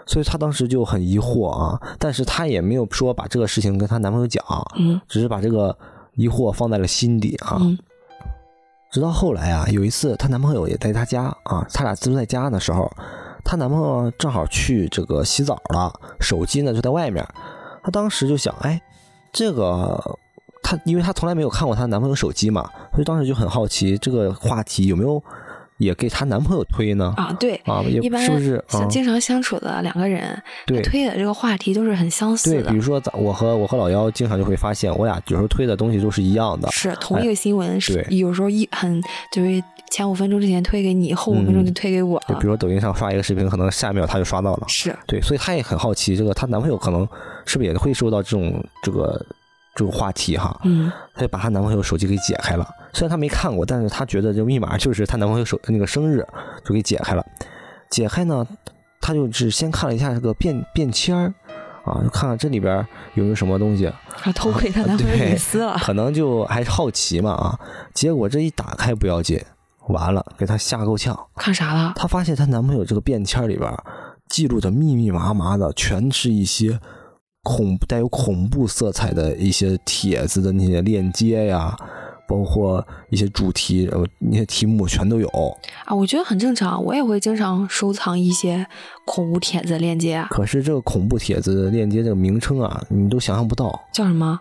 [0.06, 4.44] 所以她当时就很疑惑啊，但是她也没有说把这个事情跟她男朋友讲，
[4.76, 5.74] 嗯，只是把这个
[6.12, 7.58] 疑惑放在了心底啊。
[8.92, 12.90] 直到后来啊，有一次她男朋友也在她家啊，他俩自住在家的时候，
[13.42, 15.90] 她男朋友正好去这个洗澡了，
[16.20, 17.26] 手机呢就在外面，
[17.82, 18.78] 她当时就想，哎，
[19.32, 20.18] 这个
[20.62, 25.22] 她因为她从来没有看过她男朋友手机嘛，所以当时就很好奇这个话题有没有。
[25.76, 27.12] 也给她男朋友推呢？
[27.18, 28.54] 啊，对啊，也一般是不是？
[28.70, 32.86] 啊，经常相处的两个人，对推的这个话题都是很相似对，的比如。
[32.86, 36.70] 说咱我和我和老幺经常就会发现，我俩有时候推的东西都是一样的。
[36.70, 39.60] 是同一个新闻，是对有时候一很就是
[39.90, 42.42] 前五分钟之前推给你，后五分钟就推给我了就比。
[42.42, 44.66] 如说抖音上刷一个视频，可能下一秒他就刷到了。
[44.68, 47.00] 是，对，所以她也很好奇，这个她男朋友可能
[47.44, 49.20] 是不是也会受到这种这个
[49.76, 50.58] 这个话题哈？
[50.64, 52.66] 嗯，她就把她男朋友手机给解开了。
[52.94, 56.26] 虽然她没看过，但是她觉得这个密码就是她男朋友手那个生日，
[56.64, 57.24] 就给解开了。
[57.90, 58.44] 解开呢，
[59.00, 61.32] 她就是先看了一下这个便便签儿
[61.84, 62.84] 啊，就看看这里边
[63.14, 65.76] 有没有什么东西，啊，偷窥她男朋友隐私了。
[65.78, 67.60] 可能就还是好奇嘛啊。
[67.92, 69.38] 结果这一打开不要紧，
[69.88, 71.16] 完了给她吓够呛。
[71.36, 71.92] 看啥了？
[71.94, 73.72] 她发现她男朋友这个便签里边
[74.28, 76.80] 记录的密密麻麻的，全是一些
[77.46, 81.76] 恐带有恐怖色彩的一些帖子的那些链接呀，
[82.26, 85.28] 包括一些主题呃那些题目全都有。
[85.84, 88.66] 啊，我觉得很正常，我也会经常收藏一些
[89.04, 90.26] 恐怖帖子链接啊。
[90.28, 93.80] 可是这个恐怖帖子的链接这个名称啊，你都想象不到。
[93.92, 94.40] 叫什么？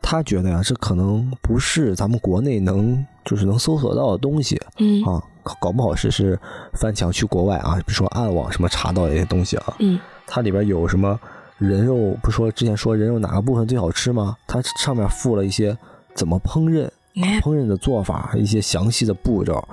[0.00, 6.38] 他觉得呀、这可能不是咱们国内能就是能搜索到的东西嗯啊，搞搞不好是是
[6.74, 9.74] 翻墙去国外啊，比如说暗网什么查到的一些东西啊。
[9.80, 11.18] 嗯，它里边有什么
[11.58, 12.16] 人肉？
[12.22, 14.36] 不说之前说人肉哪个部分最好吃吗？
[14.46, 15.76] 它上面附了一些
[16.14, 16.88] 怎么烹饪、
[17.22, 19.66] 哎，烹饪的做法，一些详细的步骤，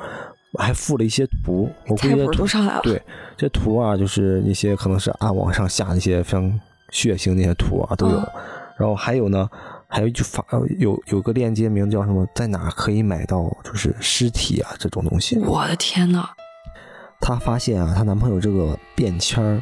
[0.58, 1.70] 还附了一些图。
[1.88, 2.82] 我估计图都上来了。
[2.84, 3.02] 对
[3.36, 8.18] 这图啊，就是一些可能是按网上下那些非常血腥那些图啊都有。
[8.18, 8.28] 嗯
[8.76, 9.48] 然后还有呢，
[9.88, 15.38] 还有就发呃有有个链接名叫什么，在哪可以买到就是尸体啊这种东西。
[15.38, 16.28] 我的天呐，
[17.22, 19.62] 她发现啊，她男朋友这个便签儿，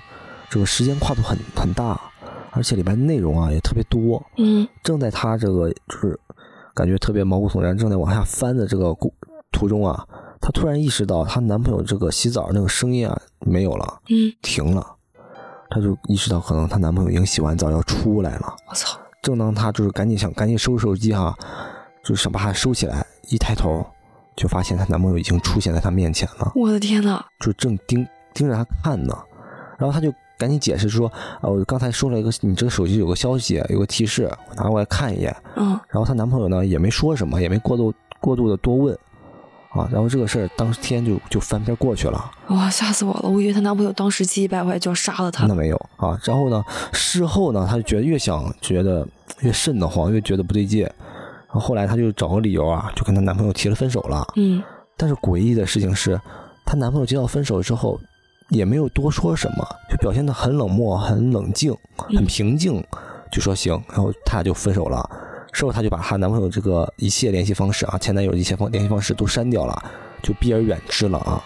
[0.49, 1.99] 这个时间跨度很很大，
[2.51, 4.23] 而且里边内容啊也特别多。
[4.37, 6.19] 嗯正在她这个就是
[6.73, 9.11] 感觉特别毛骨悚然，正在往下翻的这个过
[9.51, 10.07] 途中啊，
[10.39, 14.95] 她突然意识到她男朋友这个洗澡那个声音啊没有了，嗯，停了。
[15.69, 18.55] 她就意识到可能她男朋友已经洗完澡要出来了。
[18.69, 21.33] 我操，正当她就是赶紧想赶紧收拾手机哈，
[22.03, 23.85] 就是想把它收起来，一抬头
[24.35, 26.51] 就发现她男朋友已经出现在她面前了。
[26.55, 29.17] 我的天呐，就正盯盯着她看呢，
[29.77, 38.97] 然后她就赶紧解释说：“呃，我刚才收了一个你这个手机有个消息，有个提示，我拿过来看一眼。”嗯，然后她男朋友呢也没说什么，也没过度过度的多问
[39.69, 39.87] 啊。
[39.91, 43.29] 然后这个事儿当天就就翻篇过去了，哇，吓死我了！
[43.29, 45.53] 我以为她男朋友当时气急败坏就要杀了她那。
[45.53, 46.19] 没有啊。
[46.23, 49.07] 然后呢，事后呢，她就觉得越想觉得
[49.41, 50.81] 越瘆得慌，越觉得不对劲。
[50.81, 54.25] 然后后来她就找个理由啊，就跟她男朋友提了分手了。
[54.37, 54.63] 嗯，
[54.97, 56.19] 但是诡异的事情是，
[56.65, 57.99] 她男朋友接到分手之后，
[58.51, 62.83] 也没有多说什么，就表现得很冷漠、很冷静、很平静，
[63.31, 65.09] 就说行，然后他俩就分手了。
[65.53, 69.83] 事后她就把她男朋友这个一切联系方式啊，前男友一切方联系方式都删掉了，
[70.21, 71.43] 就避而远之了啊。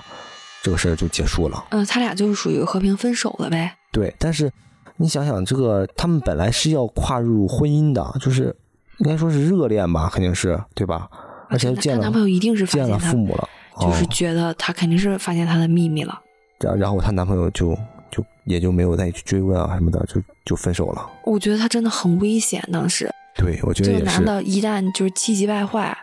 [0.61, 1.63] 这个事儿就结束了。
[1.69, 3.75] 嗯，他俩就是属于和平分手了呗。
[3.91, 4.51] 对，但是
[4.97, 8.55] 你想想，这个他们本来是要跨入婚姻的，就是
[8.99, 11.09] 应该说是热恋吧，肯定是对吧？
[11.49, 16.19] 而且她见了男朋友一定是发见了父母了，就是哦觉得她肯定是发现她的秘密了。
[16.59, 17.77] 然然后她男朋友就
[18.09, 21.09] 就也就没有再去追问啊什么的，就就分手了。
[21.23, 24.23] 我觉得他真的很危险，当时对，我觉得这个男。
[24.23, 25.97] 的一旦就是气急败坏，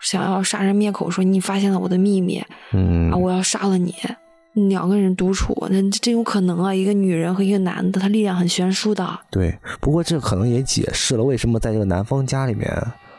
[0.00, 3.94] 想要杀人灭口，说你发现了我的秘密嗯啊，，我要杀了你。
[4.68, 6.74] 两个人独处，那真有可能啊！
[6.74, 9.20] 一个女人和一个男的，他力量很悬殊的。
[9.30, 9.56] 对。
[9.78, 12.68] 不过这可能也解释了为什么在这个男方家里面，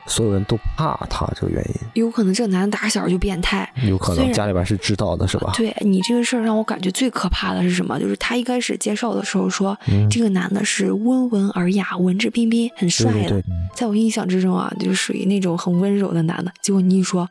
[0.10, 1.76] 所有人都怕他这个原因。
[1.93, 3.72] 有可能这个男的打小就变态。
[3.88, 5.54] 有可能家里边是知道的，是吧？
[5.56, 7.98] 对你这个事儿让我感觉最可怕的是什么？
[8.00, 13.19] 就是他一开始介绍的时候说，嗯这个男的是温文尔雅、文质彬彬、很帅的。
[13.19, 13.43] 对对对，
[13.76, 16.52] 在我印象之中啊，就是属于那种很温柔的男的。
[16.62, 17.30] 结果你一说，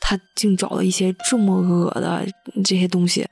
[0.00, 2.24] 他竟找了一些这么恶的
[2.64, 3.26] 这些东西，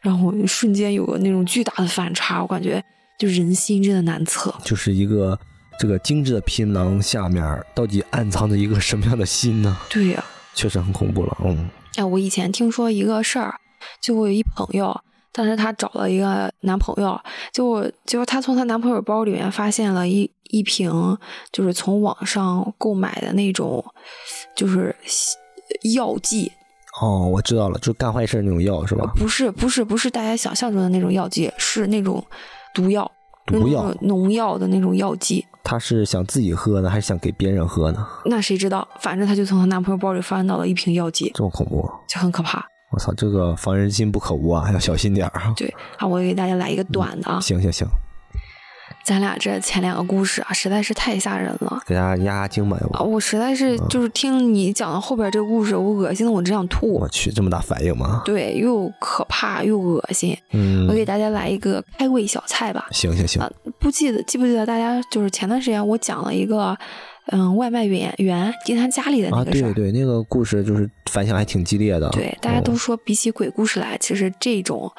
[0.00, 2.82] 然后瞬间有个那种巨大的反差，我感觉
[3.18, 4.54] 就人心真的难测。
[4.62, 5.38] 就是一个
[5.78, 9.76] 这个精致的皮囊下面到底暗藏着一个什么样的心呢？
[9.88, 11.36] 对呀、确实很恐怖了。
[11.44, 13.54] 嗯哎，我以前听说一个事儿，
[14.00, 15.00] 就我有一朋友，
[15.32, 17.20] 当时她找了一个男朋友，
[17.52, 21.18] 结果结果她从她男朋友包里面发现了一一瓶，
[21.50, 23.84] 就是从网上购买的那种，
[24.54, 24.94] 就是
[25.94, 26.52] 药剂，
[27.00, 29.12] 哦，我知道了，就干坏事那种药是吧？
[29.16, 32.24] 不是不是不是大家想象中的那种药剂，是那种
[32.72, 33.10] 毒药，
[33.46, 35.44] 毒药农药的那种药剂。
[35.70, 38.06] 她是想自己喝呢，还是想给别人喝呢？
[38.24, 38.88] 那谁知道？
[39.00, 41.86] 反正她就从她男朋友包里翻到了一瓶药剂，这么恐怖！
[42.08, 42.66] 就很可怕。
[42.90, 45.52] 我操，这个防人心不可无啊，要小心点儿啊！
[45.54, 47.38] 对啊，我给大家来一个短的啊。
[47.38, 47.86] 行行行，
[49.08, 52.76] 咱俩这前两个故事啊，实在是太吓人了，给大家压压惊吧。
[52.92, 56.92] 啊，我实在是就是听你讲到后边这个故事，我恶心的我只想吐。
[56.92, 58.20] 我去，这么大反应吗？
[58.26, 60.36] 对，又可怕又恶心。
[60.50, 62.86] 嗯，我给大家来一个开胃小菜吧。
[62.90, 63.42] 行行行。
[63.78, 66.76] 不记得记不记得大家就是前段时间我讲了一个，
[67.28, 69.70] 嗯，外卖员员进他家里的那个事儿。
[69.70, 72.10] 啊，对对，那个故事就是反响还挺激烈的。
[72.10, 74.92] 对，大家都说比起鬼故事来，其实这种。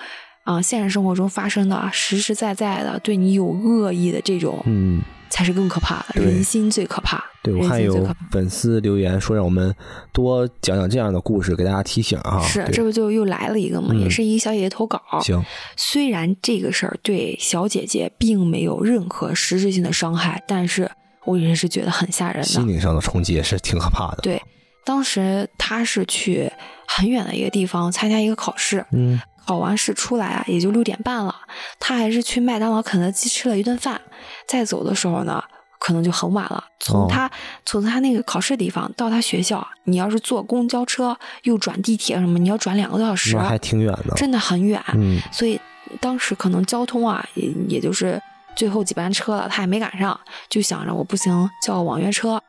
[0.50, 6.20] 啊，现实生活中发生的实实在在的对你有恶意的这种，嗯，才是更可怕的。
[6.20, 7.24] 人心最可怕。
[7.44, 9.74] 对我还有粉丝留言说让我们
[10.12, 12.42] 多讲讲这样的故事，给大家提醒啊。
[12.42, 13.94] 是，这不就又来了一个吗？
[13.94, 15.00] 也是一个小姐姐投稿。
[15.22, 15.46] 行，
[15.78, 20.90] 虽然这个事儿对小姐姐并没有任何实质性的伤害，但是
[21.26, 22.44] 我也是觉得很吓人的。
[22.44, 24.22] 心灵上的冲击也是挺可怕的。
[24.24, 24.42] 对，
[24.84, 26.52] 当时她是去
[26.88, 28.84] 很远的一个地方参加一个考试。
[28.94, 29.22] 嗯。
[29.50, 31.36] 考完试出来啊，也就六点半了。
[31.80, 34.00] 他还是去麦当劳、肯德基吃了一顿饭。
[34.46, 35.44] 再走的时候呢，
[35.80, 36.64] 可能就很晚了。
[36.80, 37.28] 从他
[37.66, 44.80] 从他那个考试地方到他学校，你要是坐公交车又转地铁什么，你要转两个多小时，还挺远的，真的很远。
[44.94, 45.60] 嗯，所以
[46.00, 48.22] 当时可能交通啊，也也就是
[48.60, 50.20] 最后几班车了，他也没赶上，
[50.50, 52.44] 就想着我不行，叫网约车。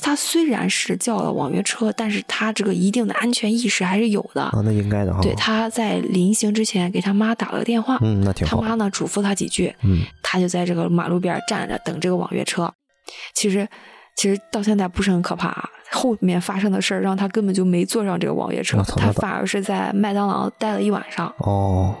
[0.00, 5.20] 他虽然是叫了网约车，但是他这个一定的安全意识还是有的啊，那应该的哈。
[5.20, 8.56] 对，他在临行之前给他妈打了个电话，嗯，那挺好。
[8.56, 12.72] 他妈呢嘱咐他几句，嗯，他就在这个马路边站着等这个网约车。
[13.34, 13.68] 其实，
[14.16, 21.30] 其实到现在不是很可怕，后面发生的事儿让他根本就没坐上这个网约车，他反而是在麦当劳待了一晚上。
[21.40, 21.94] 哦。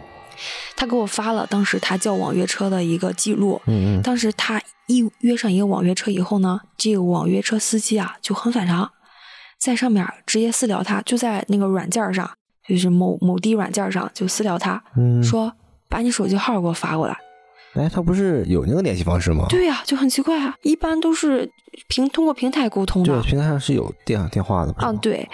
[0.76, 3.60] 他给我发了当时他叫网约车的一个记录。
[3.66, 4.02] 嗯嗯。
[4.02, 8.90] 当时他一约上一个网约车以后呢，这个网约车司机啊就很反常，
[9.58, 12.30] 在上面直接私聊他，就在那个软件上，
[12.66, 14.82] 就是某某地软件上就私聊他，
[15.22, 15.52] 说
[15.88, 17.16] 把你手机号给我发过来。
[17.74, 19.46] 哎，他不是有那个联系方式吗？
[19.48, 21.48] 对呀，就很奇怪啊，一般都是
[21.88, 23.22] 平通过平台沟通的。
[23.22, 24.72] 对，平台上是有电电话的。
[24.78, 25.28] 啊，对。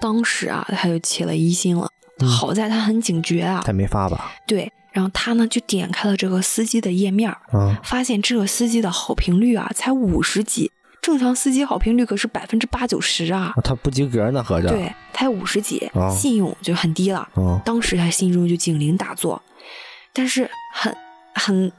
[0.00, 1.88] 当时啊，他就起了疑心了。
[2.24, 4.32] 好在他很警觉啊，他没发吧？
[4.46, 10.70] 对，然后他呢就点开了这个司机的页面，嗯，发现这个司机的好评率啊才五十几，
[11.02, 14.68] 正常司机好评率可是百分之八九十啊，他不及格呢，合着？
[14.68, 17.28] 对，才五十几，信用就很低了。
[17.64, 19.42] 当时他心中就警铃大作，
[20.12, 20.96] 但是很
[21.34, 21.72] 很。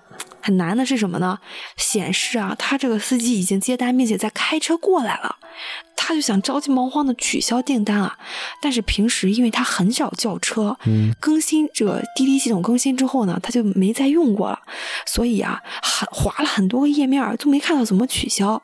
[0.48, 1.38] 很难的是什么呢？
[1.76, 5.36] 显示啊，他这个司机已经接单，并且在开车过来了。
[5.98, 8.18] 他就想着急忙慌的取消订单啊，
[8.62, 14.58] 但是平时因为他很少叫车，嗯，更新这个滴滴系统更新之后呢，他就没再用过了，
[15.06, 18.64] 所以啊，很划了很多个页面都没看到怎么取消。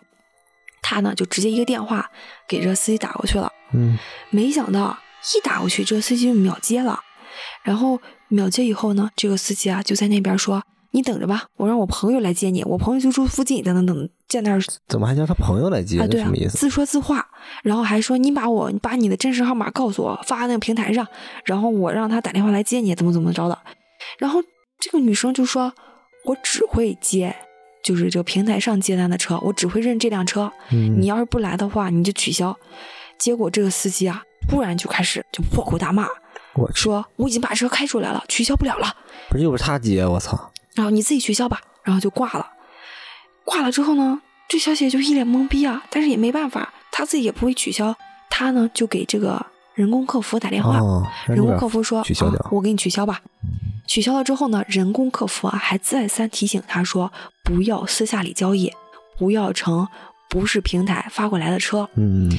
[0.81, 2.09] 他呢就直接一个电话
[2.47, 3.97] 给这个司机打过去了，嗯，
[4.29, 4.97] 没想到
[5.35, 7.01] 一打过去，这个司机就秒接了。
[7.63, 10.63] 然后秒接以后呢，这个司机啊就在那边说。
[10.93, 12.63] 你等着吧，我让我朋友来接你。
[12.63, 14.61] 我朋友就住附近，等等等，在那儿。
[14.87, 15.99] 怎么还叫他朋友来接？
[15.99, 16.55] 啊，对啊，什么意思？
[16.55, 17.27] 自说自话，
[17.63, 21.05] 然后还说你把我把你的真实号码告诉我，发那个平台上，
[21.45, 23.57] 然后我让他打电话来接你，怎么怎么着的。
[24.19, 24.39] 然后
[24.79, 25.73] 这个女生就说
[26.25, 27.35] ：“我只会接，
[27.83, 30.51] 就是这个平台上接单的车，我只会认这辆车。
[30.69, 32.55] 你要是不来的话，你就取消。”
[33.17, 36.05] 结果这个司机啊，突然就开始就破口大骂，
[36.55, 38.95] 我说：“我已经把车开出来了，取消不了了。”
[39.29, 40.51] 不是又是他接，我操！
[40.75, 42.49] 然后你自己取消吧，然后就挂了。
[43.43, 47.95] 挂了之后呢，这小姐就一脸懵逼啊，但是也没办法，她自己也不会取消。
[48.29, 50.79] 她呢就给这个人工客服打电话，
[51.27, 53.21] 人工客服说：“取消掉，我给你取消吧。”
[53.85, 57.11] 取消了之后呢，人工客服啊还再三提醒她说
[57.43, 58.71] ：“不要私下里交易，
[59.17, 59.87] 不要乘
[60.29, 62.31] 不是平台发过来的车。”嗯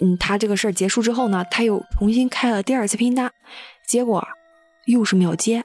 [0.00, 3.32] 嗯，他这个事儿结束之后呢，他又重新开了第二次拼单，
[3.86, 4.26] 结果
[4.86, 5.64] 又是秒接。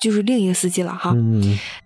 [0.00, 1.14] 就是另一个司机了哈，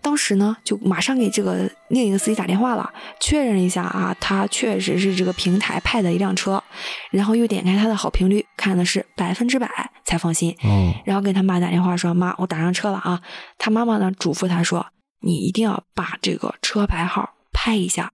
[0.01, 2.89] 当时呢就马上给这个另一个司机打电话了，
[3.21, 6.63] 确认一下啊，他确实是这个平台派的一辆车，
[7.11, 9.69] 然后又点开他的好评率，看的是百分之百
[10.05, 10.55] 才放心。
[10.63, 13.21] 哦，然后给他妈打电话说：“妈，我打上车了啊。”
[13.59, 14.87] 他妈妈呢嘱咐他说
[15.21, 18.13] ：“你一定要把这个车牌号拍一下，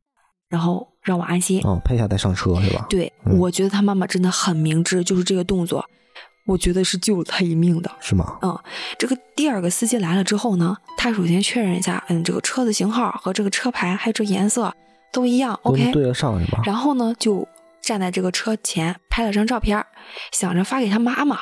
[0.48, 2.86] 然后让我安心。”哦，拍一下再上车是吧？
[2.88, 5.84] 对，我觉得他妈妈真的很明智，就是这个动作。
[6.50, 8.38] 我觉得是救了他一命的，是吗？
[8.42, 8.58] 嗯，
[8.98, 14.74] 这个第二个司机来了之后呢，他首先确认一下，嗯，这个车子型号和这个车牌还有这颜色
[15.12, 16.60] 都一样，OK，对得上是吧？
[16.64, 17.46] 然后呢，就
[17.80, 19.86] 站在这个车前拍了张照片，
[20.32, 21.40] 想着发给他妈妈。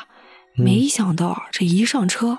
[0.55, 2.37] 没想到这一上车，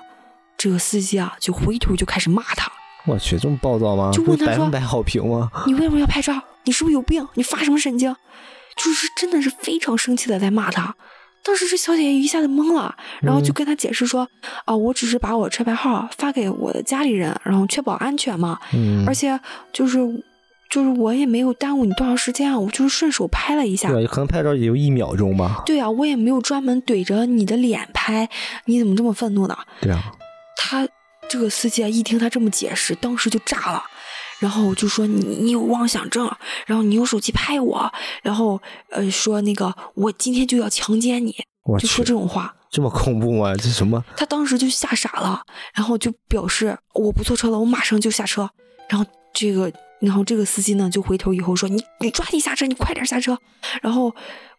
[0.55, 2.71] 这个司机啊就回头就开始骂他。
[3.05, 4.11] 我去，这么暴躁吗？
[4.13, 5.49] 就问他说：“百分百好评吗？
[5.65, 6.39] 你为什么要拍照？
[6.65, 7.27] 你是不是有病？
[7.33, 8.15] 你发什么神经？”
[8.77, 10.95] 就是真的是非常生气的在骂他。
[11.43, 14.27] 当时这小姐姐一下子懵了，然后就跟他解释说
[14.65, 18.59] ：“啊，我只是把我车牌号发给我的家里人，然后确保安全嘛。
[18.73, 19.39] 嗯，而且
[19.73, 19.97] 就是
[20.69, 23.89] 就是我也没有耽误你多长时间啊，我就是顺手拍了一下。
[23.89, 25.63] 对，可能拍照也就一秒钟吧。
[25.65, 28.29] 对啊，我也没有专门怼着你的脸拍，
[28.65, 29.57] 你怎么这么愤怒呢？
[29.81, 29.99] 对啊，
[30.55, 30.87] 他
[31.27, 33.83] 这个司机啊，一听他这么解释，当时就炸了。”
[34.41, 36.27] 然后就说你你有妄想症，
[36.65, 41.31] 然后你用手机拍我，然后呃说那个我今天就要强奸你，
[41.79, 43.53] 就说这种话，这么恐怖吗？
[43.55, 44.03] 这什么？
[44.17, 45.43] 他当时就吓傻了，
[45.75, 48.49] 然后就表示我不坐车了，我马上就下车。
[48.89, 53.37] 然后这个然后这个司机呢就回头以后说你你抓紧下车，你快点下车。
[53.83, 54.05] 然后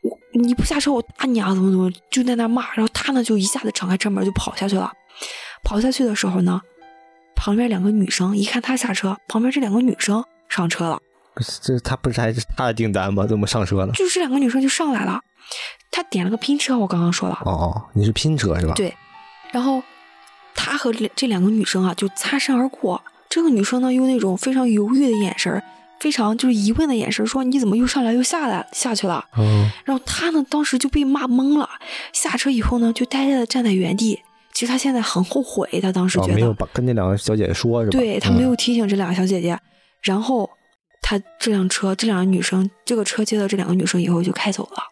[0.02, 2.72] 我你不下车我打你啊怎么怎么就在那骂。
[2.74, 4.92] 然后他呢就一下子敞开车门就跑下去了。
[5.64, 6.62] 跑下去的时候呢。
[7.42, 11.00] 旁边两个女生一看他下车，旁边这两个女生上车了。
[11.34, 13.26] 不是，这他不是还是他的订单吗？
[13.26, 13.92] 怎么上车了？
[13.94, 15.20] 就是这两个女生就上来了。
[15.90, 17.36] 他点了个拼车，我刚刚说了。
[17.44, 18.74] 哦哦，你是拼车是吧？
[18.76, 18.94] 对。
[19.50, 19.82] 然后
[20.54, 23.02] 他和这两个女生啊就擦身而过。
[23.28, 25.60] 这个女生呢用那种非常犹豫的眼神，
[25.98, 29.68] 非常就是疑问的眼神说：“你怎么又上来又下来下去了？”嗯。
[29.84, 31.68] 然后他呢当时就被骂懵了。
[32.12, 34.22] 下车以后呢就呆呆的站在原地。
[34.52, 37.98] 其实他现在很后悔，他当时觉得没有把跟那两个小姐姐说，是吧？
[37.98, 39.58] 对他没有提醒这两个小姐姐，
[40.02, 40.48] 然后
[41.00, 44.82] 他这辆车，这两个女生，这个车接到这两个女生以后就开走了，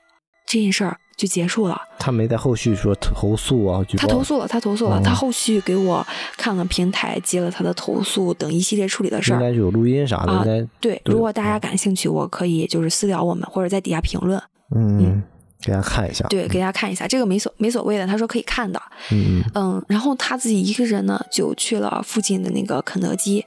[0.46, 1.80] 这件事儿就结束了。
[1.98, 3.84] 他没在后续说投诉啊？
[3.96, 6.06] 他投诉了，他投诉了，他后续给我
[6.38, 10.32] 看了平台接了他的投诉等一系列处理的事儿，应该有录音啥的。
[10.32, 14.42] 应该对，如果大家感兴趣，我可以就是私聊我们，或者在底下评论。
[14.74, 15.22] 嗯。
[15.62, 18.80] 给大家看一下，对，给大家看一下，这个没所没所谓的，他说可以看的，
[19.10, 23.44] 嗯嗯，然后他自己一个人呢，就去了附近的那个肯德基，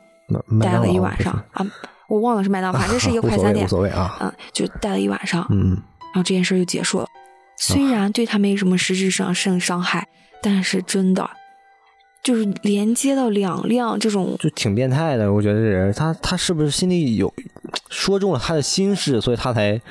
[0.62, 1.34] 待了一晚上。
[1.54, 1.66] 啊，
[2.08, 5.72] 我忘了是麦当劳，反正是一个快餐店，无所谓啊，嗯，就待了一晚上，嗯，
[6.14, 7.08] 然后这件事就结束了，
[7.58, 10.08] 虽然对他没什么实质上性伤害，
[10.42, 11.28] 但是真的
[12.22, 17.34] 就是连接到两辆这种，就挺变态的，我觉得这人他他是不是心里有
[17.90, 19.82] 说中了他的心事，所以他才。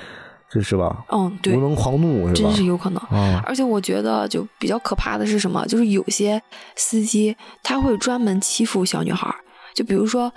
[0.53, 1.05] 这是吧？
[1.11, 2.49] 嗯，对，无能狂怒是吧？
[2.49, 3.03] 真是有可能。
[3.05, 5.65] 啊，而且我觉得就比较可怕的是什么？
[5.67, 6.41] 就是有些
[6.77, 9.35] 司机他会专门欺负小女孩，
[9.75, 10.31] 就比如说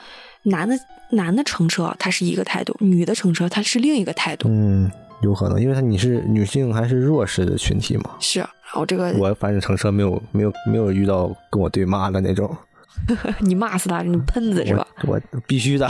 [0.44, 0.74] 男的
[1.12, 4.48] 男的乘车他是一个态度，女的乘车他是另一个态度。
[4.50, 4.90] 嗯，
[5.22, 8.12] 有可能，因为他你是女性还是弱势的群体嘛？
[8.20, 8.40] 是。
[8.40, 12.56] 然后这个我反正乘车没有没有没有遇到跟我对骂的那种。
[13.40, 14.88] 你骂死他，你喷子是吧？
[15.04, 15.88] 我必须的，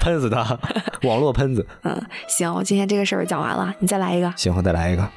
[0.00, 0.58] 喷死他，
[1.04, 1.66] 网络喷子。
[1.82, 4.32] 嗯，行，我今天这个事儿讲完了，你再来一个。
[4.36, 5.08] 行，我再来一个。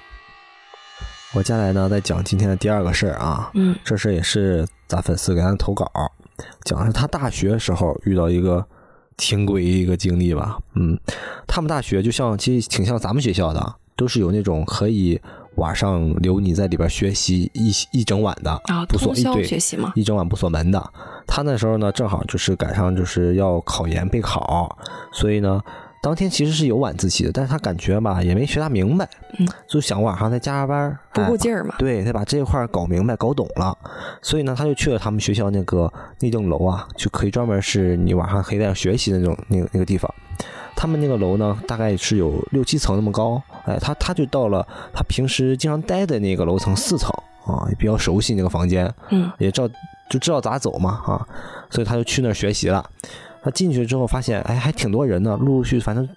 [1.33, 3.51] 我接下来呢，再讲今天的第二个事儿啊。
[3.53, 5.91] 嗯，这事也是咱粉丝给咱投稿，
[6.63, 8.65] 讲的是他大学时候遇到一个
[9.17, 10.57] 挺诡异一个经历吧。
[10.75, 10.97] 嗯，
[11.45, 15.19] 他们大学就像其实挺像咱们学校的，都是有那种可以。
[15.57, 19.91] 晚上留你在里边学习一一整晚的啊，不锁一对学习吗？
[19.95, 20.91] 一整晚不锁门的。
[21.27, 24.77] 他那时候呢，正好就是赶上就是要考研备考，
[25.11, 25.61] 所以呢，
[26.01, 31.75] 当天其实是有晚自习的，但是他感觉吧也没学大明白，嗯，就想晚上再加加班，不够劲儿嘛。
[31.77, 33.77] 对，他把这一块搞明白、搞懂了，
[34.21, 40.13] 所以呢，他就去了他们学校那个那栋楼啊，就可以专门是你晚上可以在那学习的那种那个那个地方。
[40.77, 47.09] 他们那个楼呢，大概是有六七层那么高，哎，他他就到了他平时经常待的那个楼层四层
[47.47, 49.67] 啊，也比较熟悉那个房间，嗯，也知道
[50.07, 51.27] 就知道咋走嘛啊，
[51.71, 52.87] 所以他就去那儿学习了。
[53.41, 56.07] 他进去之后发现，哎，还挺多人呢，陆陆续反正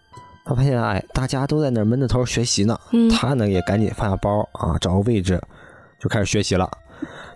[0.44, 2.78] 他发现，哎，大家都在那儿闷着头学习呢，
[3.10, 5.40] 他呢也赶紧放下包啊，找个位置
[5.98, 6.70] 就开始学习了。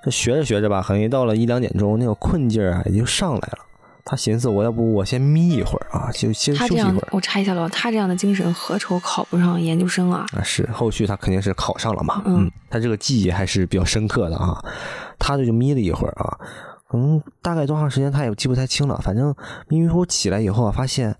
[0.02, 3.63] 这学着学着吧，好像一到了一两点钟，那个困劲儿啊也就上来了。
[4.06, 7.08] 他寻思，我要不我先眯一会儿啊，就先休息一会儿。
[7.10, 10.26] 我插一下喽，他这样的精神何愁考不上研究生啊？
[10.36, 12.20] 啊，是，后续他肯定是考上了嘛。
[12.26, 14.62] 嗯，他这个记忆还是比较深刻的啊。
[15.18, 16.36] 他这就眯了一会儿啊，
[16.86, 19.00] 可嗯，大概多长时间他也记不太清了。
[19.02, 19.34] 反正
[19.68, 21.16] 迷迷糊糊起来以后啊，发现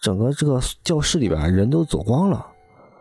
[0.00, 2.46] 整个这个教室里边人都走光了。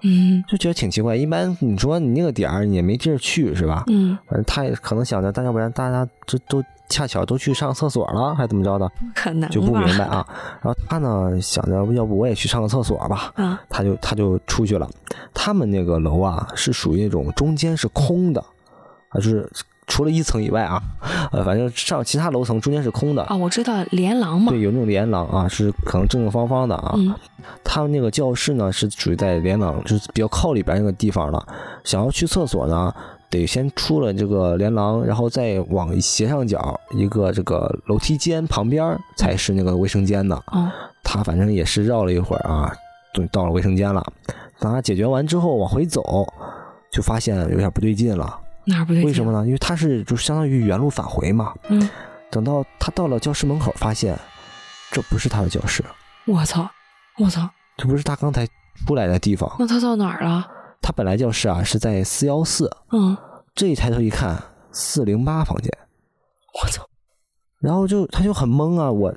[0.01, 1.15] 嗯，就觉得挺奇怪。
[1.15, 3.85] 一般你说你那个点儿你也没地儿去是吧？
[3.87, 6.61] 嗯，反正他也可能想着，但要不然大家这都。
[6.93, 8.87] 恰巧都去上厕所了，还怎么着的？
[8.89, 10.23] 不可能就不明白啊。
[10.61, 13.33] 然后他呢想着，要不我也去上个厕所吧。
[13.35, 14.87] 啊，他就他就出去了。
[15.33, 18.39] 他们那个楼啊，是属于那种中间是空的
[19.09, 19.49] 啊，就是
[19.87, 20.79] 除了一层以外啊，
[21.31, 23.23] 呃，反正上其他楼层中间是空的。
[23.23, 24.51] 啊，我知道连廊嘛。
[24.51, 26.93] 对，有那种连廊啊，是可能正正方方的啊。
[26.95, 27.15] 嗯。
[27.63, 31.43] 他们那个教室呢，是属于在连廊，就是比较靠里边那个地方了。
[31.83, 32.93] 想要去厕所呢。
[33.33, 40.39] 得先出了这个连廊，然后再往斜上角一个这个楼梯间旁边才是那个卫生间呢。
[40.51, 40.71] 哦，
[41.03, 42.71] 他反正也是绕了一会儿啊，
[43.15, 44.05] 就到了卫生间了。
[44.59, 46.31] 等他解决完之后往回走，
[46.91, 48.39] 就发现有点不对劲了。
[48.65, 49.07] 哪儿不对劲？
[49.07, 49.43] 为什么呢？
[49.45, 51.53] 因为他是就相当于原路返回嘛。
[51.69, 51.89] 嗯。
[52.29, 54.17] 等到他到了教室门口，发现
[54.91, 55.83] 这不是他的教室。
[56.25, 56.69] 我操！
[57.19, 57.49] 我操！
[57.77, 58.47] 这不是他刚才
[58.85, 59.51] 出来的地方。
[59.59, 60.47] 那他到哪儿了？
[60.83, 62.69] 他本来教室啊是在四幺四。
[62.91, 63.17] 嗯。
[63.55, 65.71] 这一抬头一看，四零八房间。
[66.61, 66.83] 我操！
[67.59, 69.13] 然后就他就很懵啊，我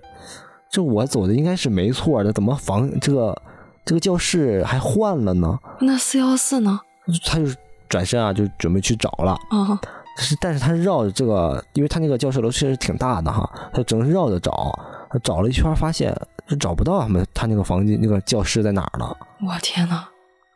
[0.71, 3.37] 这我走的应该是没错的，怎么房这个
[3.85, 5.59] 这个教室还换了呢？
[5.81, 6.79] 那四幺四呢？
[7.25, 7.47] 他就
[7.89, 9.33] 转身啊，就准备去找了。
[9.51, 9.81] 啊。
[10.19, 14.79] 是，但是他绕着这个，因为他那个教室楼确实挺大的哈，他只能绕着找，
[15.11, 16.15] 他找了一圈，发现
[16.47, 19.17] 就找不到他们他那个房间那个教室在哪儿了。
[19.47, 20.09] 我天哪！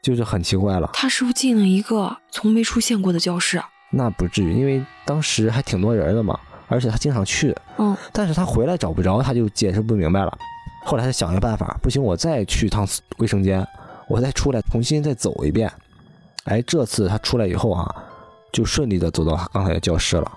[0.03, 0.91] 就是很奇怪了。
[0.93, 3.69] 他是不是进了一个从没出现过的教室啊？
[3.91, 6.39] 那不至于，因为当时还挺多人的嘛，
[6.69, 7.55] 而且他经常去。
[7.79, 7.97] 嗯。
[8.13, 10.39] 但是他回来找不着，他就解释不明白了。
[10.85, 12.87] 后来他想一个办法，不行，我再去一趟
[13.19, 13.67] 卫生间，
[14.09, 15.71] 我再出来重新再走一遍。
[16.45, 18.05] 哎，这次他出来以后啊。
[18.53, 20.33] 就顺利的走到他刚才的教室了，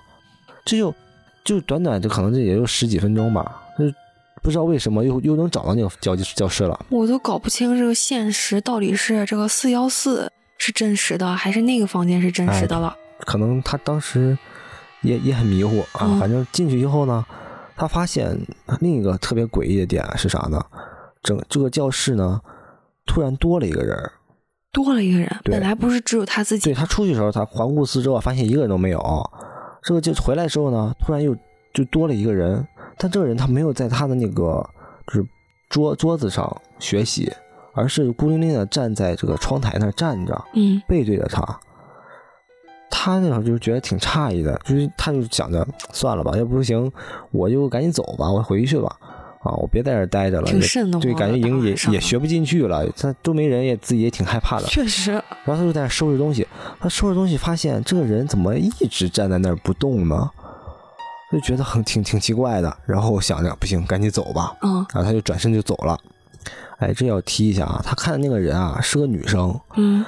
[0.64, 0.94] 这就
[1.42, 3.63] 就短短就可能这也就十几分钟吧，就
[4.44, 6.78] 不知道为什么又又能找到那个教教室了。
[6.90, 12.94] 我都搞不清这个现实到底是这个四幺四是真实的，还是那个房间是真实的了。
[13.20, 14.36] 可能他当时
[15.00, 17.24] 也也很迷糊啊，反正进去以后呢，
[17.74, 18.38] 他发现
[18.80, 20.62] 另一个特别诡异的点是啥呢？
[21.22, 22.38] 整这个教室呢，
[23.06, 23.96] 突然多了一个人。
[24.72, 26.64] 多了一个人，本来不是只有他自己。
[26.64, 29.00] 对他出去的时候，他环顾四周啊，发现一个人都没有。
[29.82, 31.34] 这个就回来之后呢，突然又
[31.72, 32.66] 就多了一个人，
[32.98, 34.68] 但这个人他没有在他的那个
[35.06, 35.26] 就是
[35.68, 37.32] 桌桌子上学习，
[37.72, 41.60] 而是孤零零的站在这个窗台那儿站着，嗯，背对着他。
[42.90, 46.90] 他那会儿就觉得挺诧异的，就是他就想着算了吧，要不行
[47.32, 48.96] 我就赶紧走吧，我回去吧。
[49.42, 50.50] 啊，我别在这待着了，
[51.00, 54.64] 对，感觉营也也学不进去了，他都没人，也自己也挺害怕的。
[54.68, 55.12] 确实。
[55.44, 56.48] 然后他就在那收拾东西，
[56.80, 60.30] 他收拾东西发现这个人怎么一直站在那儿不动呢？
[61.34, 62.76] 就觉得很挺挺奇怪的。
[62.86, 64.56] 然后想着不行，赶紧走吧。
[64.62, 64.74] 嗯。
[64.94, 65.98] 然后他就转身就走了。
[66.78, 69.58] 哎，这要提一下啊，他看的那个人啊是个女生。
[69.76, 70.04] 嗯。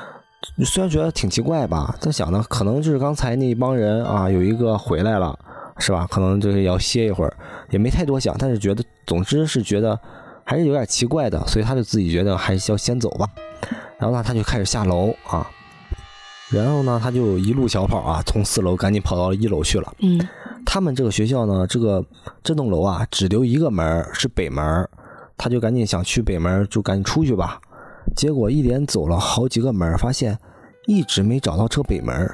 [0.64, 5.39] 虽然觉得挺奇怪吧，但想呢，可能就是刚才那帮人啊有一个回来了。
[5.79, 6.07] 是吧？
[6.11, 7.37] 可能就是要歇一会儿，
[7.68, 10.01] 也没太多想，但是觉得，总之是觉得
[10.43, 13.29] 还是有点奇怪的，所以他就自己觉得还是要先走吧。
[13.99, 15.47] 然后呢，他就开始下楼啊，
[16.49, 19.93] 然后呢，他就一路小跑啊，从四楼赶紧跑到了一楼去了。
[19.99, 20.18] 嗯，
[20.67, 22.05] 他们这个学校呢，这个
[22.43, 24.87] 这栋楼啊，只留一个门是北门，
[25.39, 27.59] 他就赶紧想去北门，就赶紧出去吧。
[28.14, 30.39] 结果一连走了好几个门，发现
[30.87, 32.31] 一直没找到这北门，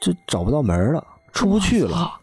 [0.00, 1.02] 就找不到门了。
[1.32, 2.20] 出不去了，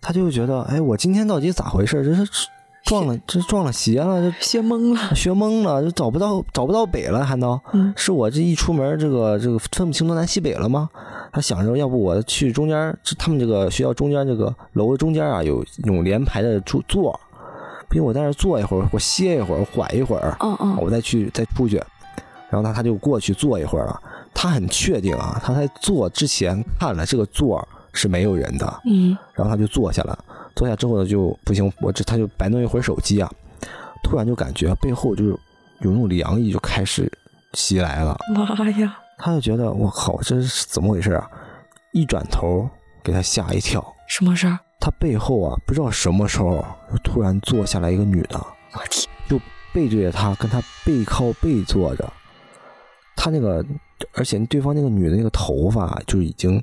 [0.00, 2.04] 他就觉得，哎，我今天到底咋回事？
[2.04, 2.48] 这是
[2.88, 7.60] 撞了，这撞了邪了，这学懵了，学懵了，就找不到，找不到北了，还能？
[7.94, 10.88] 是我这一出门，这个这个分不清东南西北了吗？
[11.30, 17.20] 他想着，要不我去中间，他们这个学校中间这个楼中间啊，有那种连排的座座，
[17.88, 21.76] 不行，我在那坐一会儿，我歇一会儿，缓一会儿，嗯嗯，我再去再出去。
[22.48, 24.00] 然后呢，他就过去坐一会儿了。
[24.32, 27.68] 他很确定啊，他在坐之前看了这个座。
[27.94, 30.16] 是没有人的，嗯，然后他就坐下了，
[30.58, 33.30] 坐下之后呢就不行，我这他就摆弄一会儿手机啊，
[34.02, 35.30] 突然就感觉背后就是
[35.82, 37.08] 有那种凉意就开始
[37.52, 38.42] 袭来了，妈
[38.80, 38.98] 呀！
[39.18, 41.30] 他就觉得我靠，这是怎么回事啊？
[41.92, 42.68] 一转头
[43.04, 44.58] 给他吓一跳，什么事儿？
[44.80, 46.64] 他背后啊不知道什么时候
[47.04, 48.36] 突然坐下来一个女的，
[48.72, 49.38] 我天，就
[49.72, 52.12] 背对着他，跟他背靠背坐着，
[53.14, 53.64] 他那个
[54.14, 56.60] 而且对方那个女的那个头发就已经。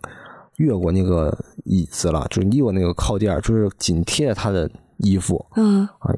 [0.57, 1.35] 越过那个
[1.65, 6.13] 椅子了，就是离我那个靠垫，就是紧贴着他的衣服，嗯啊，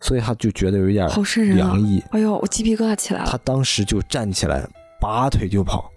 [0.00, 1.08] 所以他就觉得有点
[1.54, 2.02] 凉意。
[2.10, 3.26] 哎呦，我鸡皮疙瘩起来了。
[3.30, 4.66] 他当时就站起来，
[5.00, 5.90] 拔腿就跑。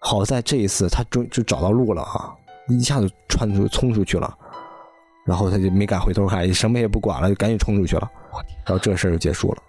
[0.00, 2.32] 好在这一次他终就找到路了啊，
[2.68, 4.32] 一下子窜出冲出去了，
[5.24, 8.08] 然后他就没敢回头看，什么也不管了，就赶紧冲出去了。
[8.64, 9.62] 然后这事儿就结束了。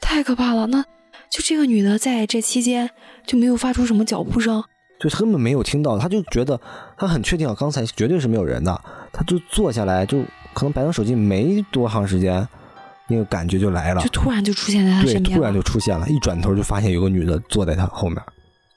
[0.00, 0.66] 太可怕了！
[0.66, 0.82] 那
[1.30, 2.90] 就这个女的在这期间
[3.26, 4.62] 就没有发出什么脚步声。
[4.98, 6.58] 就根本没有听到，他就觉得
[6.96, 8.80] 他很确定啊，刚才绝对是没有人的。
[9.12, 10.22] 他就坐下来，就
[10.54, 12.46] 可能摆弄手机没多长时间，
[13.08, 18.20] 那个感觉就来了，就突然就出现在他身边，突然就出现了，一转头就发现有个女的坐在他后面。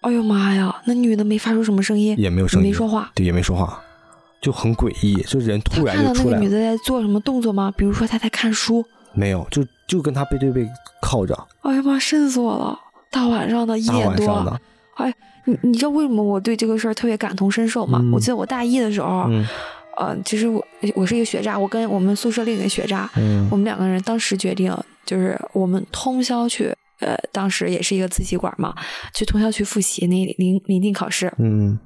[0.02, 0.74] 哎呦妈呀！
[0.86, 3.82] 那女的没发出什么声音，也没有声音，没说话，对，也没说话，
[4.42, 5.22] 就很诡异。
[5.24, 6.14] 就人突然就出来。
[6.14, 7.74] 看到那个女的在做什么动作吗？
[7.76, 8.86] 比如说她在看书？
[9.14, 10.66] 没有，就就跟他背对背
[11.02, 11.38] 靠着。
[11.64, 12.80] 哎呀妈，瘆死我了！
[13.12, 14.60] 大晚上的一点多，
[14.96, 15.14] 哎。
[15.50, 18.00] 你你知道为什么我对这个事儿特别感同身受吗？
[18.14, 19.30] 我记得我大一的时候，
[19.98, 23.10] 呃，其实我我是一个学渣，我跟我们宿舍另一个学渣，
[23.50, 24.74] 我们两个人当时决定，
[25.06, 28.74] 就是我们通宵去呃，当时也是一个自习馆嘛，
[29.14, 31.78] 去通宵去复习那临临近考试，嗯，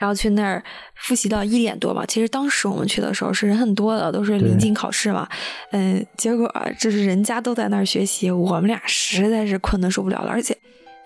[0.00, 0.62] 然后去那儿
[0.94, 2.04] 复习到一点多嘛。
[2.06, 5.28] 其实当时我们去的时候是人很多的，都是临近考试嘛。
[5.72, 10.56] 嗯，结果就是人家都在那儿学习，我们俩实在是困得受不了了，而且。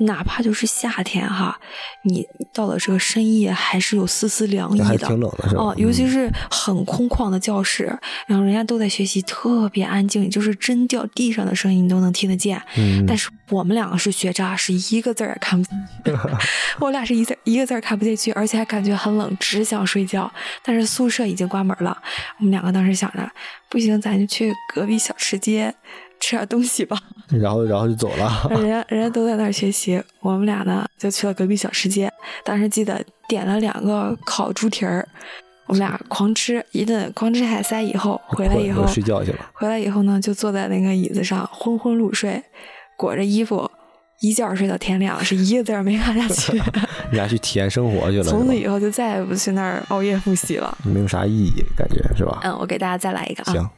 [0.00, 1.58] 哪怕就是夏天哈，
[2.04, 5.62] 你到了这个深夜还是有丝丝凉意的，还挺冷的是吧？
[5.62, 7.84] 哦，尤其是很空旷的教室，
[8.26, 12.60] 然后人家都在学习，特别安静，就是针掉地上的声音你都能听得见。
[12.76, 16.18] 嗯，但是我们两个是学渣，是一个字儿也看不进去。
[16.80, 20.32] 我俩是一字一个字儿看不进去，而且还感觉很冷，只想睡觉。
[20.64, 21.96] 但是宿舍已经关门了，
[22.38, 23.30] 我们两个当时想着，
[23.68, 25.74] 不行，咱就去隔壁小吃街。
[26.20, 26.96] 吃点东西吧，
[27.40, 28.46] 然后，然后就走了。
[28.50, 32.12] 人家，人家都在那儿学习，我们俩呢就去了隔壁小吃街。
[32.44, 35.06] 当时记得点了两个烤猪蹄儿，
[35.66, 39.38] 我们俩狂吃一顿，狂吃海塞以后回来以后睡觉去了。
[39.52, 42.42] 回来以后呢，就坐在那个椅子上昏昏入睡，
[42.96, 43.70] 裹着衣服
[44.20, 46.52] 一觉睡到天亮，是一个字儿没看下去。
[47.10, 48.24] 你俩去体验生活去了。
[48.24, 52.40] 从此以后就再也不去那儿熬夜复习了，没有啥意义，感觉是吧？
[52.44, 53.52] 嗯，我给大家再来一个啊。
[53.52, 53.68] 行。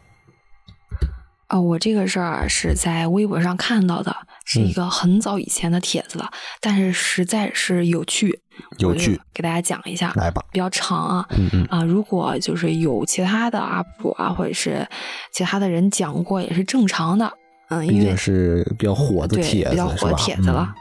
[1.52, 6.30] 啊，我这个事儿是在微博上看到的，是一个很早以前的帖子了，
[6.62, 8.40] 但是实在是有趣，
[8.78, 14.88] 有趣，给大家讲一下，来吧，比较长啊，嗯嗯啊，如果就是有其他的 UP 主啊，或者是
[15.30, 17.30] 其他的人讲过，也是正常的，
[17.68, 20.74] 嗯，因为是比较火的帖子，比较火的帖子了。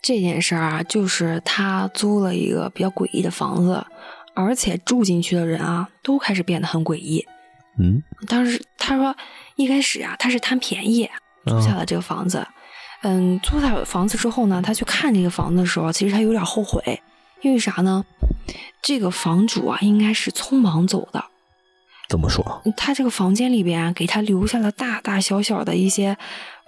[0.00, 3.84] 这件事儿啊，就是他租了一个比较诡异的房子，
[4.34, 7.26] 而且住进去的人啊，都开始变得很诡异。
[7.78, 9.16] 嗯，当时他说
[9.56, 11.08] 一开始啊，他是贪便宜
[11.46, 12.46] 租下了这个房子。
[13.02, 17.00] 嗯，租下房子之后呢，他去看这个房子的时候，其实他有点后悔，
[17.40, 18.04] 因为啥呢？
[18.82, 21.24] 这个房主啊，应该是匆忙走的。
[22.08, 22.62] 怎么说？
[22.76, 26.16] 他这个房间里边给他留下了大大小小的一些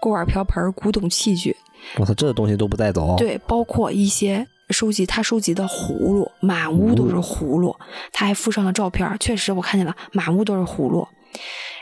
[0.01, 1.57] 锅碗瓢盆、古董器具。
[1.97, 3.15] 我操，这东西都不带走？
[3.19, 4.47] 对，包括一些。
[4.71, 7.77] 收集他收集的葫芦，满屋都是葫芦。
[8.13, 11.07] 他还附上了照片，确实我看见了，满屋都是葫芦。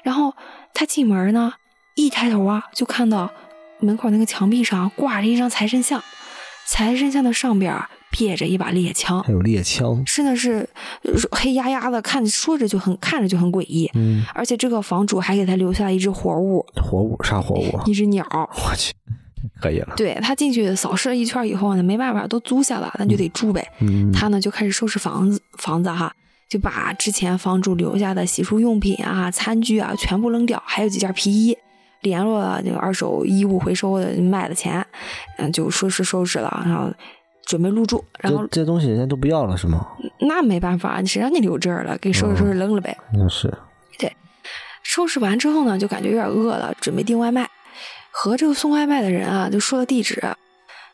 [0.03, 0.35] 然后
[0.75, 1.53] 他进门呢，
[1.95, 3.31] 一抬头啊，就看到
[3.81, 6.03] 门口那个墙壁上挂着一张财神像，
[6.67, 7.79] 财神像的上边
[8.11, 10.69] 别着一把猎枪，还有猎枪，真的是
[11.31, 13.91] 黑压压的，看说着就很看着就很诡异。
[13.95, 17.81] 嗯，而且这个房主还给他留下了一只活物，活物啥活物？
[17.87, 18.27] 一只鸟。
[18.31, 18.93] 我去。
[19.61, 23.67] 可以了，对他进去扫视了一圈以后呢，没办法，都租下了，那就得住呗。
[24.13, 26.15] 他呢就开始收拾房子，房子哈，
[26.49, 31.57] 就把之前房主留下的洗漱用品啊、餐具啊全部扔掉，还有几件皮衣，
[32.03, 34.85] 联络了那个二手衣物回收的卖的钱，
[35.39, 36.93] 嗯，就收拾收拾了，然后
[37.47, 38.05] 准备入住。
[38.21, 39.87] 然后这东西人家都不要了是吗？
[40.21, 41.97] 那没办法，谁让你留这儿了？
[41.99, 42.97] 给收拾收拾扔了呗。
[43.13, 43.53] 那是。
[43.99, 44.15] 对，
[44.83, 47.49] 收拾完之后呢，就感觉有点饿了，准备订外卖。
[48.13, 50.21] 和这个送外卖的人啊，就说了地址，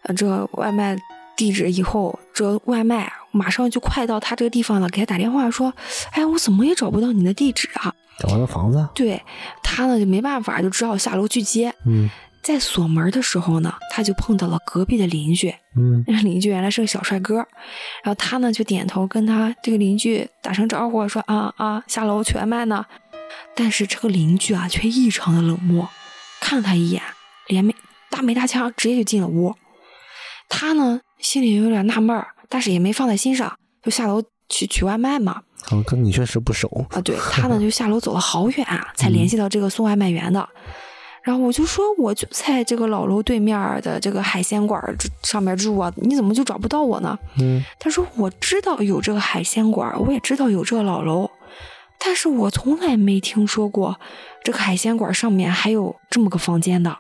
[0.02, 0.96] 呃，这外卖
[1.36, 5.74] 地址以后，这外卖马上就快到他这个地方了，给他打电话说，
[6.12, 7.92] 哎，我怎么也找不到你的地址啊？
[8.20, 8.88] 找不到房子？
[8.94, 9.20] 对
[9.62, 11.74] 他呢就没办法，就只好下楼去接。
[11.86, 12.08] 嗯，
[12.42, 15.54] 在锁门的时候呢，他就碰到了隔壁的邻居。
[15.76, 22.84] 嗯，那邻居原来是个小帅哥，然后他呢就点头跟他这个邻居打声招呼，说啊啊，下楼取外卖呢。
[23.54, 25.88] 但是这个邻居啊却异常的冷漠。
[26.40, 27.02] 看了他一眼，
[27.46, 27.74] 连没
[28.10, 29.54] 搭没搭腔，直接就进了屋。
[30.48, 35.42] 他呢，心里有点纳闷儿，但是也没放在心上，就下楼去取外卖嘛。
[35.70, 37.00] 嗯，跟你确实不熟啊。
[37.00, 40.48] 对他呢，就下楼走了好远啊，才联系到这个送外卖员的。
[41.22, 44.82] 然后我就说，我就在这个老楼对面的这个海鲜馆
[45.22, 47.18] 上面住啊，你怎么就找不到我呢？
[47.38, 51.30] 嗯，他说我知道有这个海鲜馆，我也知道有这个老楼。
[51.98, 53.98] 但是我从来没听说过
[54.44, 56.98] 这个海鲜馆上面还有这么个房间的。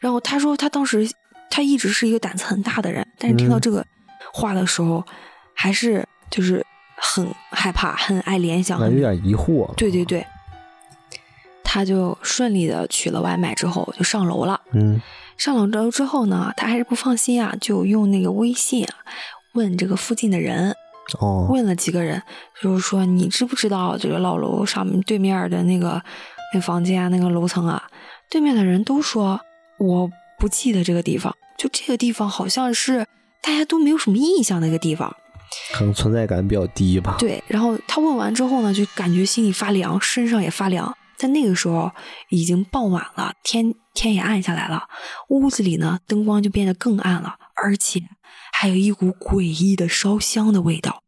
[0.00, 1.10] 然后他说，他当时
[1.50, 3.84] 他一直是一个胆子很大的人，但是听到这个
[4.32, 5.04] 话的时候，
[5.54, 6.64] 还是就是
[6.96, 9.74] 很害怕，很爱联想，有点疑惑。
[9.74, 10.26] 对对对，
[11.62, 14.58] 他就顺利的取了外卖之后就上楼了。
[14.72, 15.00] 嗯，
[15.36, 18.94] 上了楼之后呢，他还是不放心啊，就用那个微信啊
[19.52, 20.74] 问这个附近的人。
[21.18, 22.22] 哦，问了几个人，
[22.60, 26.02] 就是说你知不知道这个老楼上面对面的那个
[26.54, 27.82] 那房间啊，那个楼层啊？
[28.30, 29.40] 对面的人都说
[29.78, 33.06] 我不记得这个地方，就这个地方好像是
[33.42, 35.14] 大家都没有什么印象的一个地方，
[35.74, 37.16] 可能存在感比较低吧。
[37.18, 40.96] 对，然后他问完之后呢，就感觉心里发凉，身上也发凉。
[41.16, 41.90] 在那个时候
[42.30, 44.84] 已经傍晚了，天天也暗下来了，
[45.28, 48.00] 屋子里呢灯光就变得更暗了，而且。
[48.52, 51.02] 还有一股诡异的烧香的味道，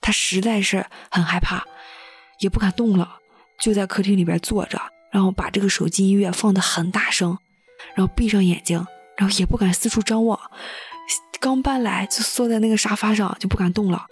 [0.00, 1.64] 他实在是很害怕，
[2.40, 3.18] 也不敢动了，
[3.58, 4.80] 就在客厅里边坐着，
[5.10, 7.38] 然后把这个手机音乐放得很大声，
[7.94, 8.86] 然后闭上眼睛，
[9.16, 10.38] 然后也不敢四处张望，
[11.40, 14.06] 刚搬来就缩在那个沙发上就不敢动了。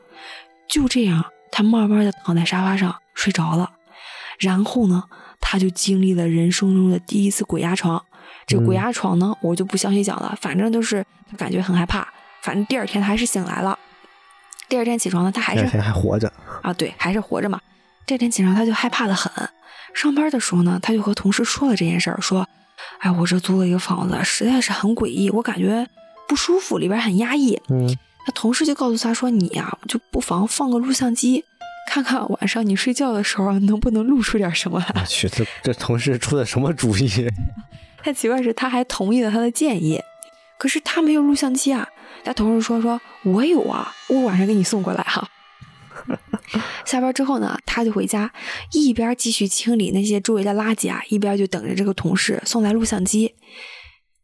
[0.68, 3.72] 就这样，他慢慢的躺在沙发上睡着了。
[4.38, 5.04] 然后呢，
[5.40, 8.04] 他就经历了人生中的第一次鬼压床。
[8.46, 12.06] 这鬼压床呢，我就不详细讲了，反正就是他感觉很害怕。
[12.42, 13.78] 反正第二天他还是醒来了。
[14.68, 16.30] 第二天起床呢，他还是还活着
[16.62, 17.60] 啊，对，还是活着嘛。
[18.04, 19.32] 第二天起床他就害怕的很。
[19.94, 22.46] 上班的时候呢，他就和同事说了这件事儿，说
[23.00, 25.86] ：“哎，我这租了一个房子，实在是很诡异，我感觉
[26.28, 27.88] 不舒服，里边很压抑。”嗯，
[28.26, 31.44] 他同事就告诉他说：“你呀，就不妨放个录像机，
[31.90, 37.08] 看看晚上你睡觉的时候能不能录出点什么来。”我去，这这同事出的什么主意？
[38.04, 40.00] 太奇怪是，他还同意了他的建议，
[40.58, 41.88] 可是他没有录像机啊。
[42.24, 45.28] 他同事说：“说我有啊，我晚上给你送过来哈。
[46.84, 48.32] ”下班之后呢，他就回家，
[48.72, 53.34] 一边继续清理那些周围的垃圾啊，一边就等着这个同事送来录像机。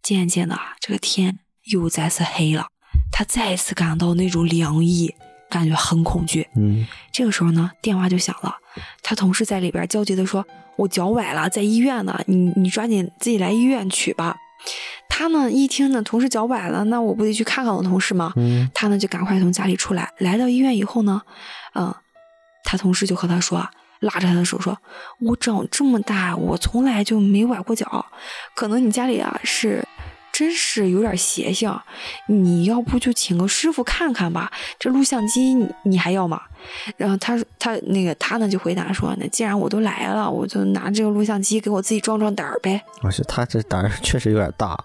[0.03, 1.39] 渐渐的，这个天
[1.73, 2.67] 又再次黑了，
[3.11, 5.15] 他再次感到那种凉意，
[5.49, 6.47] 感觉很恐惧。
[6.57, 8.57] 嗯，这个时候呢，电话就响了，
[9.03, 14.37] 他同事在里边焦急的说：“我脚崴了，在医院呢，你你抓紧自己来医院取吧。”
[15.09, 18.33] 他呢一听呢，同事脚崴了，那我不得去看看我同事吗？
[18.37, 21.23] 嗯，他呢就赶快从家里出来，来到医院以后呢，
[21.75, 21.95] 嗯，
[22.65, 23.69] 他同事就和他说，
[24.01, 24.77] 拉着他的手说
[25.21, 28.07] ：“我长这么大，我从来就没崴过脚，
[28.57, 29.87] 可能你家里啊是。”
[30.37, 31.73] 真是有点邪性，
[32.27, 34.51] 你要不就请个师傅看看吧？
[34.81, 36.41] 这录像机你你还要吗？
[36.97, 44.77] 然后他他那个他呢就回答说：“那既然我都来了，我就拿这个录像机给我自己壮壮胆儿呗。”我去，他这胆儿 确实有点大。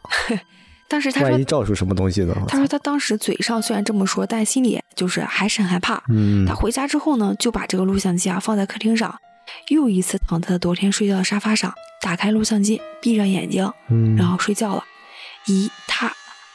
[0.88, 6.04] 当时他说：“万一照出什么东西呢？”他说他当时嘴上虽然这么说，但心里就是还是很害怕。
[6.10, 6.46] 嗯。
[6.46, 9.18] 他回家之后呢，就把这个录像机啊放在客厅上，
[9.70, 11.74] 又一次躺在昨天睡觉的沙发上，
[12.04, 14.84] 打开录像机，闭上眼睛，嗯，然后睡觉了。
[15.46, 16.12] 一他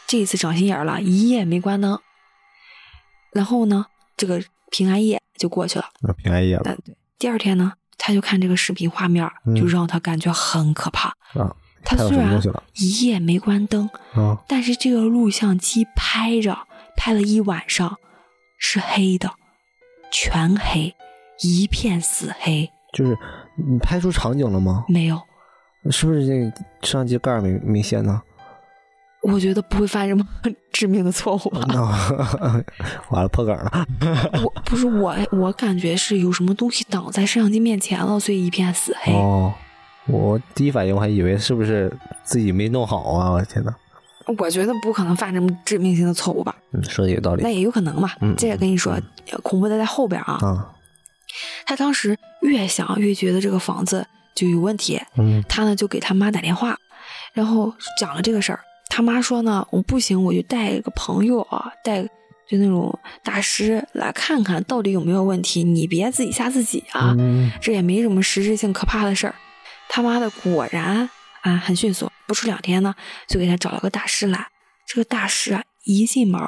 [0.06, 1.98] 这一次长心眼了，一夜没关灯，
[3.32, 5.86] 然后呢，这个平安夜就过去了。
[6.16, 6.62] 平安夜了。
[6.62, 6.78] 对，
[7.18, 11.08] 第二天呢，他就看这个视频画面，就让他感觉很可怕。
[11.34, 12.40] 啊，他虽然
[12.74, 16.56] 一夜没关灯，啊，但是这个录像机拍着
[16.96, 17.98] 拍了一晚上，
[18.58, 19.32] 是黑的，
[20.12, 20.94] 全黑，
[21.40, 22.70] 一片死黑。
[22.92, 23.18] 就是
[23.56, 24.84] 你拍出场景了吗？
[24.88, 25.20] 没有。
[25.90, 26.50] 是不是这
[26.82, 28.22] 摄像机盖没没掀呢？
[29.24, 30.24] 我觉得不会犯什么
[30.70, 31.66] 致命的错误吧？
[33.10, 33.86] 完了破梗了。
[34.44, 39.12] 我不是我，我感觉是有什么东西挡在摄像机面前了，所以一片死黑。
[39.12, 39.52] 哦，
[40.06, 41.90] 我第一反应我还以为是不是
[42.22, 43.30] 自己没弄好啊！
[43.30, 43.74] 我天呐！
[44.38, 46.54] 我觉得不可能犯什么致命性的错误吧？
[46.72, 47.42] 嗯，说的有道理。
[47.42, 48.10] 那也有可能嘛。
[48.20, 48.98] 嗯，这也跟你说，
[49.42, 50.38] 恐怖的在后边啊。
[50.42, 50.70] 啊。
[51.66, 55.00] 他当时越想越觉得这个房子就有问题。
[55.16, 55.42] 嗯。
[55.48, 56.76] 他呢就给他妈打电话，
[57.32, 58.60] 然后讲了这个事儿。
[58.96, 62.00] 他妈说呢，我不行，我就带个朋友啊，带
[62.46, 67.12] 就那种大师来看看到底有没有问题，你别自己吓自己啊，
[67.60, 69.34] 这也没什么实质性可怕的事儿。
[69.88, 71.10] 他妈的果然
[71.42, 72.94] 啊，很迅速，不出两天呢，
[73.26, 74.46] 就给他找了个大师来。
[74.86, 76.40] 这个大师啊，一进门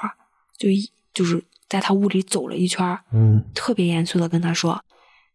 [0.56, 4.84] 就一就是在他屋里走了一圈，嗯，特别严肃的跟他说：“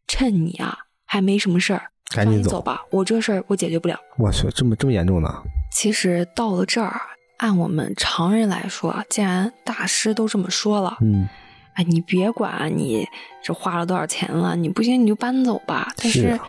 [0.08, 5.44] 趁你啊还没什么事儿，赶紧走吧，我这事儿我解决不了。”我去，这么这么严重呢？
[5.72, 7.02] 其实到了这儿，
[7.38, 11.28] 按我们常人来说，既然大师都这么说了，嗯，
[11.76, 13.08] 哎，你别管你
[13.44, 15.94] 这花了多少钱了，你不行你就搬走吧。
[15.98, 16.40] 但是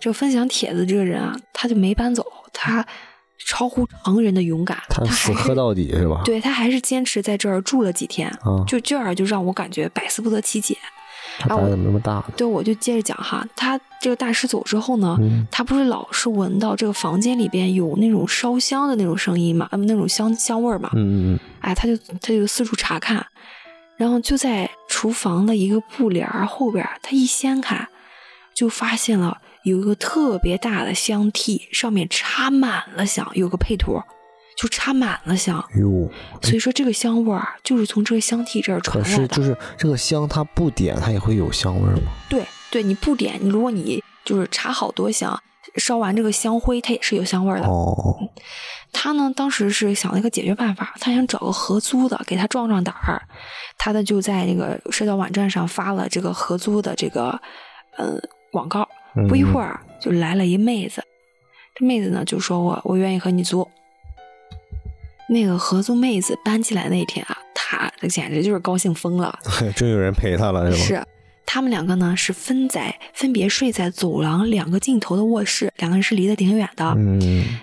[0.00, 2.84] 这个分享帖子这个人啊，他就没搬走，他
[3.46, 6.22] 超乎常人的勇敢，他死磕到底是吧？
[6.24, 10.76] 对他还是坚持在这儿住了几天，啊，就这儿就让我感觉百思不得其解。
[11.48, 12.22] 他胆怎么那么大？
[12.36, 15.18] 对，我就接着讲哈，他这个大师走之后呢，
[15.50, 23.24] 他不是老是闻到这个房间里边有那种烧香的那种声音嘛，嗯，那种香香味儿嘛，嗯嗯嗯，哎，他就他就四处查看，
[23.96, 27.88] 然后就在厨房的一个布帘后边，他一掀开，
[28.54, 34.00] 就发现了有一个特别大的香屉，上面插满了香，有个配图。
[34.56, 36.10] 就插满了香，哟，
[36.42, 39.16] 所以说这个香味儿就是从这个香屉这儿传来的。
[39.16, 42.12] 可是就是这个香，它不点它也会有香味吗？
[42.28, 45.40] 对，对你不点，如果你就是插好多香，
[45.76, 47.66] 烧完这个香灰，它也是有香味的。
[47.66, 48.16] 哦，
[48.92, 53.22] 他呢当时是想了一个解决办法，他想找个合租的给他壮壮胆儿，
[53.78, 57.40] 他呢就在那个社交网站上发了这个合租的这个
[57.96, 58.18] 呃
[58.50, 58.86] 广告。
[59.28, 61.04] 不一会儿就来了一妹子，
[61.74, 63.68] 这妹子呢就说我我愿意和你租。
[65.28, 69.38] 那个合租妹子搬进来那天啊，她这简直就是高兴疯了，
[69.76, 71.00] 终于有人陪她了，是吗？
[71.00, 71.06] 是，
[71.46, 76.94] 他们两个呢是分在分别睡在走廊两个尽头的卧室，两个人是离得挺远的。
[76.96, 77.58] 嗯，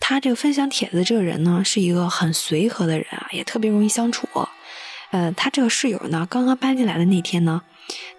[0.00, 4.28] 他这个分享帖子这个人呢，是一个很随和的人啊，也特别容易相处。
[5.10, 7.60] 呃，他这个室友呢，刚刚搬进来的那天呢，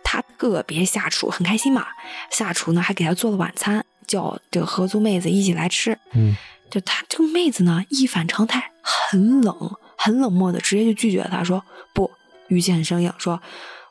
[0.03, 1.87] 他特别下厨，很开心嘛。
[2.29, 3.83] 下厨呢，还给他做了晚餐，
[4.13, 5.97] 叫这个合租妹子一起来吃。
[6.13, 6.35] 嗯，
[6.69, 12.11] 就他这个妹子呢，一反常态，很冷，很冷漠的，直接就拒绝了他，说不，
[12.47, 13.41] 语气很生硬，说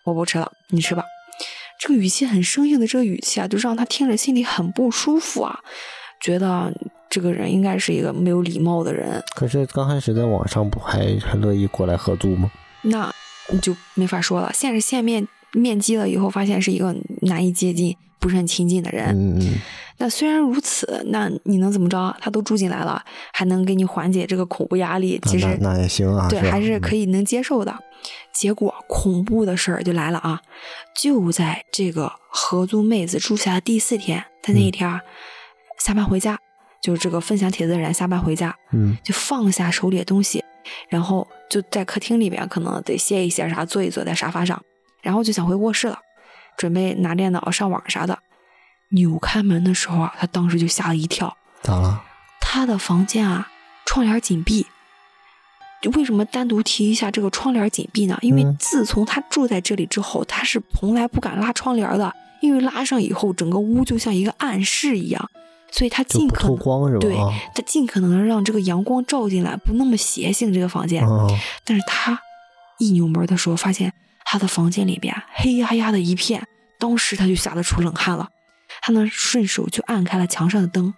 [0.04, 1.02] 我不吃了，你吃吧。
[1.80, 5.58] 这个语气很生硬的这个语气啊，就让他听着心里很不舒服啊，
[6.20, 6.72] 觉得
[7.10, 9.20] 这个人应该是一个没有礼貌的人。
[9.34, 12.50] 可是刚开始在网上不还很乐意过来合租吗？
[12.82, 13.12] 那
[13.50, 14.52] 你就没法说了。
[14.54, 19.06] 现实见面面基了以后，发现是一个难以接近、不是很亲近的人。
[19.08, 19.58] 嗯嗯。
[19.98, 22.16] 那虽然如此，那你能怎么着？
[22.20, 27.78] 他都住进来了，还能给你缓解这个恐怖压力，其实那也行啊，对，还是可以能接受的。
[28.32, 30.40] 结果恐怖的事儿就来了啊！
[31.00, 35.00] 就在这个合租妹子住下的第四天，她那一天
[35.78, 36.36] 下班回家，
[36.80, 40.42] 就是这个分享帖子的人下班回家，嗯，就放下手里的东西，
[40.88, 44.60] 然后就在客厅里边可能得歇一歇啥，坐一坐在沙发上，
[45.02, 46.00] 然后就想回卧室了，
[46.56, 48.18] 准备拿电脑上网啥的。
[48.92, 51.36] 扭开门的时候啊，他当时就吓了一跳。
[51.62, 52.02] 咋了？
[52.40, 53.50] 他的房间啊，
[53.84, 54.66] 窗帘紧闭。
[55.96, 58.16] 为什么单独提一下这个窗帘紧闭呢？
[58.22, 65.28] 因为自从他住在这里之后，他是从来不敢拉窗帘的，因为拉上以后，整个屋就像一个暗室一样，
[65.72, 67.00] 所以他尽可能光是吧？
[67.00, 67.16] 对，
[67.52, 71.04] 他尽可能让这个阳光照进来，不那么邪性这个房间。
[71.64, 72.20] 但是他
[72.78, 73.92] 一扭门的时候，发现
[74.24, 76.46] 他的房间里边黑压压的一片，
[76.78, 78.28] 当时他就吓得出冷汗了。
[78.82, 80.92] 他呢，顺手就按开了墙上的灯，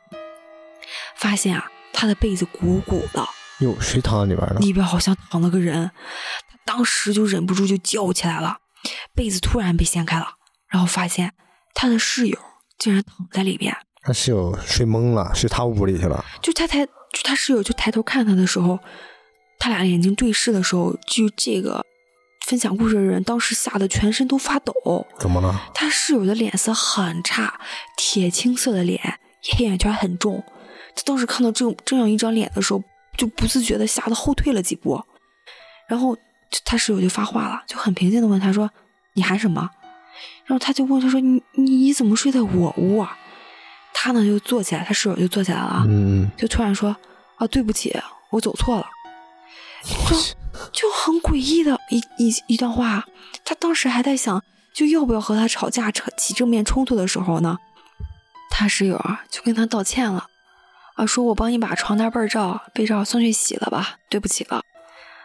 [1.16, 3.24] 发现啊，他的被子鼓鼓的。
[3.61, 4.61] 哟谁躺在里边呢？
[4.61, 5.91] 里边好像躺了个人，
[6.51, 8.57] 他当时就忍不住就叫起来了。
[9.14, 10.26] 被子突然被掀开了，
[10.68, 11.32] 然后发现
[11.74, 12.39] 他的室友
[12.78, 13.76] 竟然躺在里边。
[14.03, 16.24] 他室友睡懵了，睡他屋里去了。
[16.43, 18.78] 就他抬，就他室友就抬头看他的时候，
[19.59, 21.85] 他俩眼睛对视的时候，就这个
[22.47, 25.07] 分享故事的人当时吓得全身都发抖。
[25.19, 25.71] 怎么了？
[25.75, 27.59] 他室友的脸色很差，
[27.97, 29.19] 铁青色的脸，
[29.57, 30.45] 黑眼圈很重。
[30.95, 32.83] 他当时看到这这样一张脸的时候。
[33.17, 35.01] 就不自觉的吓得后退了几步，
[35.87, 36.19] 然后
[36.65, 38.69] 他室友就发话了，就很平静的问他说
[39.15, 39.71] ：“你喊什么？”
[40.47, 43.17] 然后他就问他说：“你你怎么睡在我屋啊？”
[43.95, 46.97] 他呢就坐起来，他室友就坐起来了，嗯，就突然说
[47.39, 47.97] ：“啊，对不起，
[48.31, 48.87] 我走错了。”
[49.85, 50.16] 就
[50.72, 53.05] 就很诡异的一一一段话。
[53.45, 57.59] 他当时还在想，就要不要和他吵架，扯起正面冲突的时候呢，
[58.51, 60.26] 他室友啊就跟他道歉了。
[60.95, 64.62] 啊，说我帮你把床单被罩被罩送去洗了吧，对不起了。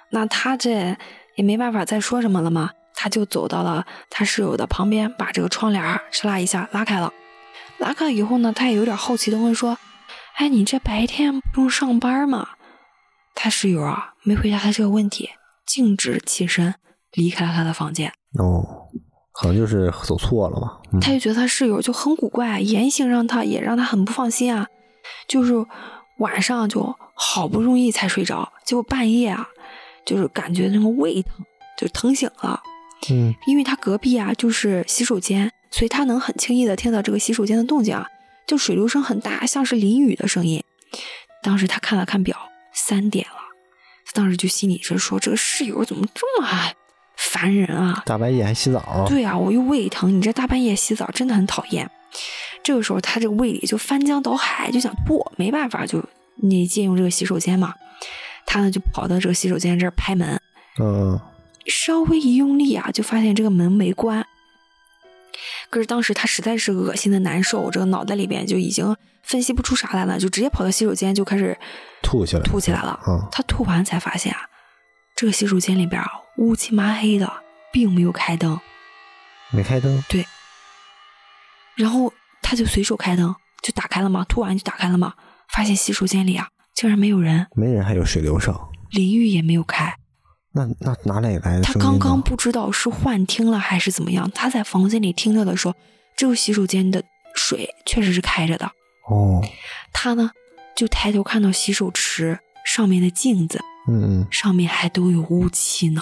[0.09, 0.97] 那他这
[1.35, 7.13] 也没办法再说什么了嘛，他就走到了他室友的旁边，把这个窗帘哧啦一下拉开了。
[7.77, 9.77] 拉开以后呢，他也有点好奇的问说
[10.35, 12.49] ：“哎，你这白天不用上班吗？”
[13.41, 15.29] 他室友啊没回答他这个问题，
[15.65, 16.75] 径直起身
[17.13, 18.11] 离开了他的房间。
[18.37, 18.89] 哦，
[19.31, 20.81] 可能就是走错了吧。
[20.99, 24.67] 他就觉得他室友就很古怪，言行让他也让他很不放心啊。
[25.25, 25.53] 就是
[26.17, 29.47] 晚上就好不容易才睡着，结果半夜啊，
[30.05, 31.33] 就是感觉那个胃疼，
[31.77, 32.61] 就疼醒了。
[33.09, 38.05] 嗯，因为他隔壁啊就是洗手间，所以他能很轻易的听到这个洗手间的动静啊，
[38.45, 40.61] 就水流声很大，像是淋雨的声音。
[41.41, 42.37] 当时他看了看表，
[42.89, 43.37] 三点了，
[44.03, 46.47] 他当时就心里是说：“这个室友怎么这么
[47.15, 48.01] 烦人啊？
[48.03, 51.87] 大半夜还洗澡？”对啊，我又胃疼，你这大半夜洗澡真的很讨厌。
[52.63, 56.03] 这个时候，他这个胃里就翻江倒海，就想吐，没办法，就
[56.37, 57.75] 你借用这个洗手间嘛。
[58.47, 60.41] 他呢就跑到这个洗手间这儿拍门，
[60.79, 61.19] 嗯，
[61.67, 64.25] 稍微一用力啊，就发现这个门没关。
[65.69, 71.57] 可是当时他实在是恶心的难受，这个脑袋里边就已经分析不出啥来了，就直接跑到洗手间就开始
[72.01, 72.99] 吐起来，吐起来了。
[73.07, 74.39] 嗯，他吐完才发现啊，
[75.15, 76.01] 这个洗手间里边
[76.37, 77.31] 乌漆麻黑的，
[77.71, 78.59] 并没有开灯，
[79.51, 80.03] 没开灯。
[80.09, 80.25] 对，
[81.75, 82.11] 然后。
[82.41, 85.13] 他就随手开灯，就打开了嘛，吐完就打开了嘛，
[85.49, 88.57] 发现洗手间里啊竟然没有人，没人还有水流声，
[88.89, 89.93] 淋浴也没有开，
[90.67, 91.61] 那那哪里来的？
[91.61, 95.73] 他刚刚不知道是幻听了还是怎么样，他在房间里听着的时候，
[96.17, 97.03] 这个洗手间的
[97.33, 98.69] 水确实是开着的。
[99.07, 99.41] 哦，
[99.93, 100.31] 他呢
[100.75, 106.01] 就抬头看到洗手池上面的镜子，嗯嗯，上面还都有雾气呢，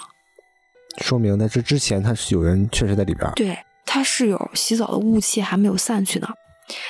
[1.01, 3.31] 说明在这之前他是有人确实在里边。
[3.35, 3.57] 对。
[3.89, 6.27] 他室友洗澡的雾气还没有散去呢，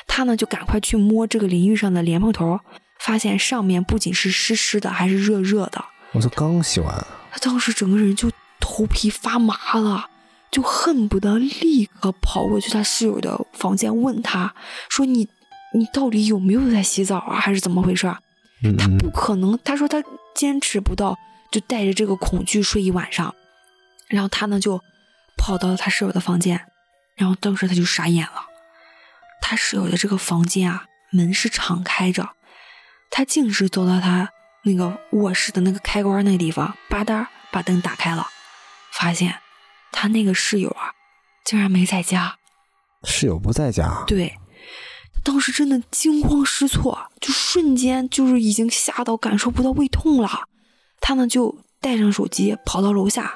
[0.08, 2.60] 他呢就赶快去摸这个淋浴上的莲蓬头，
[3.00, 5.86] 发现上面不仅是湿湿的，还是热热的。
[6.14, 7.08] 我都刚洗完，
[7.38, 10.10] 他当时整个人就头皮发麻了，
[10.50, 14.56] 就恨不得立刻跑过去他室友的房间问他
[14.90, 15.30] 说：“你
[15.76, 17.40] 你到底有没有在洗澡啊？
[17.40, 18.12] 还是怎么回事？”
[18.80, 19.58] 他不可能。
[19.64, 21.16] 他说他坚持不到，
[21.52, 23.36] 就带着这个恐惧睡一晚上。
[24.08, 24.82] 然后他呢就
[25.38, 26.66] 跑到了他室友的房间，
[27.16, 28.48] 然后当时他就傻眼了。
[29.42, 32.32] 他室友的这个房间啊，门是敞开着，
[33.12, 34.32] 他径直走到他
[34.68, 38.28] 那个卧室的那个开关那个地方，吧嗒把灯打开了，
[38.92, 39.34] 发现
[39.94, 40.92] 他那个室友啊，
[41.46, 42.36] 竟然没在家。
[43.06, 44.04] 室友不在家。
[44.06, 44.38] 对。
[45.24, 50.30] 当时真的惊慌失措，就瞬间就是已经吓到感受不到胃痛了。
[51.02, 53.34] 他呢就带上手机跑到楼下，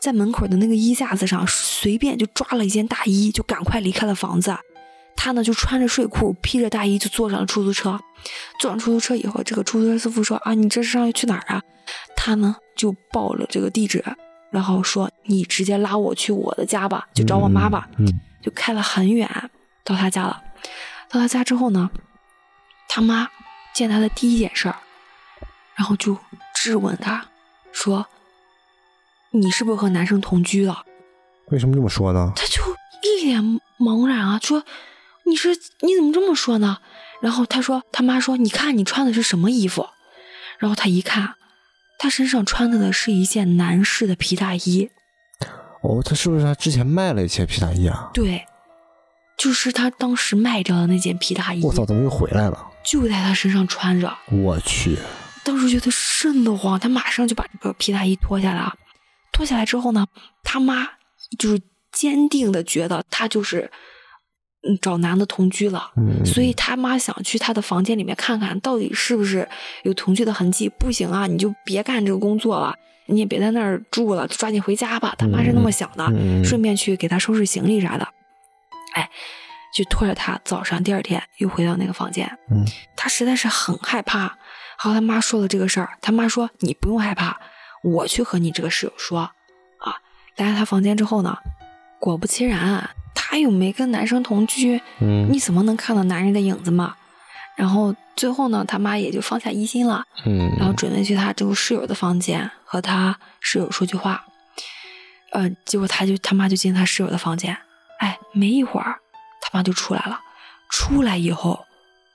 [0.00, 4.56] 在门口的那个衣架子上随便就抓了一件大衣，就赶快离开了房子。
[5.24, 7.96] 他呢就穿着睡裤，披着大衣就坐上了出租车。
[8.58, 11.62] 坐上出租车以后，这个出租车师傅说：“啊，你这是要去哪儿啊？”
[12.16, 14.04] 他呢就报了这个地址，
[14.50, 19.30] 然后说：“你直接拉我去我的家吧，就找我妈吧。”嗯，就开了很远
[19.84, 20.42] 到他家了。
[21.08, 21.88] 到他家之后呢，
[22.88, 23.28] 他妈
[23.72, 24.74] 见他的第一件事儿，
[25.76, 26.18] 然后就
[26.52, 27.28] 质问他，
[27.70, 28.08] 说
[29.30, 30.84] ：“你是不是和男生同居了？”
[31.52, 32.32] 为什么这么说呢？
[32.34, 32.60] 他就
[33.04, 34.64] 一脸茫然啊，说
[35.24, 35.50] ：“你是
[35.80, 36.78] 你怎么这么说呢？”
[37.20, 39.88] 然后他说：“他妈说，你看你穿的是什么衣服？”
[40.58, 41.34] 然后他一看，
[41.98, 44.90] 他身上穿的的是一件男士的皮大衣。
[45.82, 48.10] 哦，他是不是他之前卖了一件皮大衣啊？
[48.14, 48.44] 对。
[49.38, 52.70] 就是他当时卖掉的那件皮大衣，我操，怎么又回来了？
[52.84, 54.16] 就在他身上穿着。
[54.30, 54.96] 我去，
[55.42, 58.72] 当时觉得瘆得慌，他马上就把这个皮大衣脱下来。
[59.32, 60.06] 脱下来之后呢，
[60.44, 60.86] 他妈
[61.36, 61.60] 就是
[61.90, 63.72] 坚定的觉得他就是嗯
[64.80, 65.90] 找男的同居了，
[66.24, 69.48] 所以他妈想去他的房间里面看看到底是不是
[69.82, 70.68] 有同居的痕迹。
[70.68, 72.74] 不行啊，你就别干这个工作了，
[73.06, 75.14] 你也别在那儿住了，抓紧回家吧。
[75.18, 76.04] 他妈是那么想的，
[76.44, 78.06] 顺便去给他收拾行李啥的。
[78.94, 79.10] 哎，
[79.74, 82.26] 就拖着他，早上第二天又回到那个房间。
[82.50, 82.64] 嗯，
[82.96, 84.38] 他实在是很害怕。
[84.78, 87.38] 和他妈说了这个事儿，他妈说：“你不用害怕，
[87.84, 89.30] 我去和你这个室友说。”
[89.78, 89.94] 啊，
[90.36, 91.38] 来到他房间之后呢，
[92.00, 94.80] 果不其然，他又没跟男生同居。
[95.00, 96.94] 嗯，你怎么能看到男人的影子嘛？
[97.56, 100.04] 然后最后呢，他妈也就放下疑心了。
[100.24, 104.24] 嗯，然后准备去他这个室友的房间和他室友说句话。
[105.32, 107.56] 呃，结果他就他妈就进他室友的房间。
[107.98, 108.96] 哎，没一会儿，
[109.40, 110.18] 他妈就出来了。
[110.70, 111.66] 出来以后，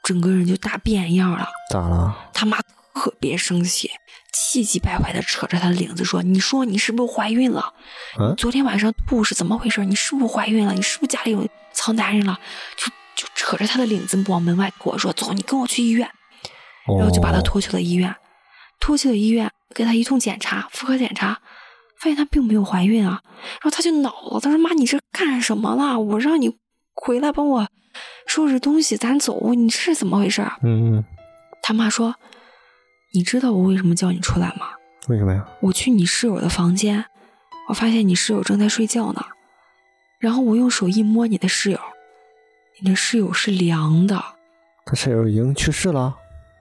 [0.04, 1.48] 整个人就大变样了。
[1.72, 2.16] 咋了？
[2.34, 2.58] 他妈
[2.98, 3.92] 特别生气，
[4.34, 7.74] 气急败坏的扯着他的领子说：“你说你是不是怀孕了？
[8.20, 9.86] 嗯，昨天晚上吐是怎么回事？
[9.86, 10.74] 你是不是怀孕了？
[10.74, 12.40] 你是不是家里有藏男人了？”
[12.76, 16.10] 就就扯着他的领子往门外拖，说：“走，你跟我去医院。”
[16.98, 18.16] 然后就把他拖去了医院。
[18.80, 21.40] 拖去了医院，给他一通检查，妇科检查。
[22.00, 26.00] 发现她并没有怀孕啊，然后他就恼了，他说：“妈，你这干什么了？
[26.00, 26.56] 我让你
[26.94, 27.68] 回来帮我
[28.28, 31.04] 收拾东西，咱走，你这是怎么回事？”嗯，
[31.64, 32.14] 他妈说
[33.18, 34.68] ：“你知道我为什么叫你出来吗？
[35.08, 35.44] 为什么呀？
[35.62, 37.06] 我去你室友的房间，
[37.68, 39.26] 我发现你室友正在睡觉呢，
[40.20, 41.80] 然后我用手一摸你的室友，
[42.80, 44.24] 你的室友是凉的。
[44.86, 46.16] 他室友已经去世了。”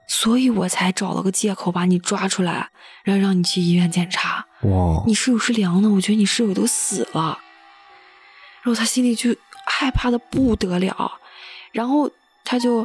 [0.09, 2.71] 所以我才找了个借口把你抓出来，
[3.03, 4.47] 然后让你去医院检查。
[4.61, 5.03] 哇！
[5.05, 7.37] 你室友是凉的，我觉得你室友都死了。
[8.63, 9.35] 然后他心里就
[9.67, 11.19] 害怕的不得了，
[11.71, 12.09] 然后
[12.43, 12.83] 他就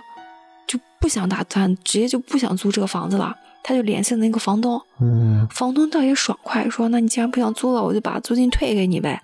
[0.66, 3.38] 就不想打算，直接就不想租这个房子了。
[3.62, 9.20] 他就联系了那个房东，嗯，房东倒也爽快，说：“那你既然不想租了，我就把租金退给你呗，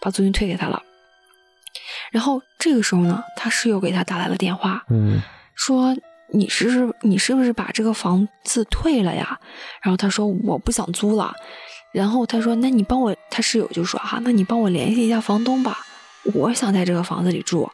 [0.00, 0.82] 把租金退给他了。”
[2.12, 5.20] 然后这个时候呢，他室友给他打来了电话，嗯，
[5.54, 5.96] 说。
[6.30, 9.40] 你是你是不是把这个房子退了呀？
[9.80, 11.32] 然后他说我不想租了。
[11.90, 15.78] 然后他说那你帮我，他室友就说哈，那你帮我联系一下房东吧，
[16.34, 17.72] 我想在这个房子里住。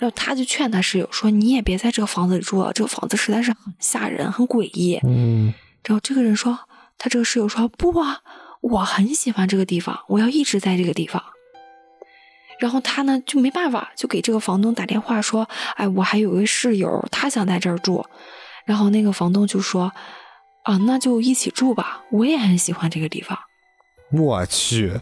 [0.00, 4.98] 然后他就劝他室友说你也别在这个房子里住了，这个房子实在是很吓人，很诡异。
[5.04, 5.54] 嗯。
[5.84, 6.58] 然后这个人说，
[6.98, 8.20] 他这个室友说不啊，
[8.62, 11.22] 我很喜欢这个地方，我要一直在这个地方。
[12.58, 18.04] 然后他呢就没办法，就给这个房东打电话说：“哎，我还有个室友，他想在这儿住。”
[18.66, 19.92] 然后那个房东就说
[20.64, 23.38] ：“啊，那就一起住吧，我也很喜欢这个地方。”
[24.12, 25.00] 我去，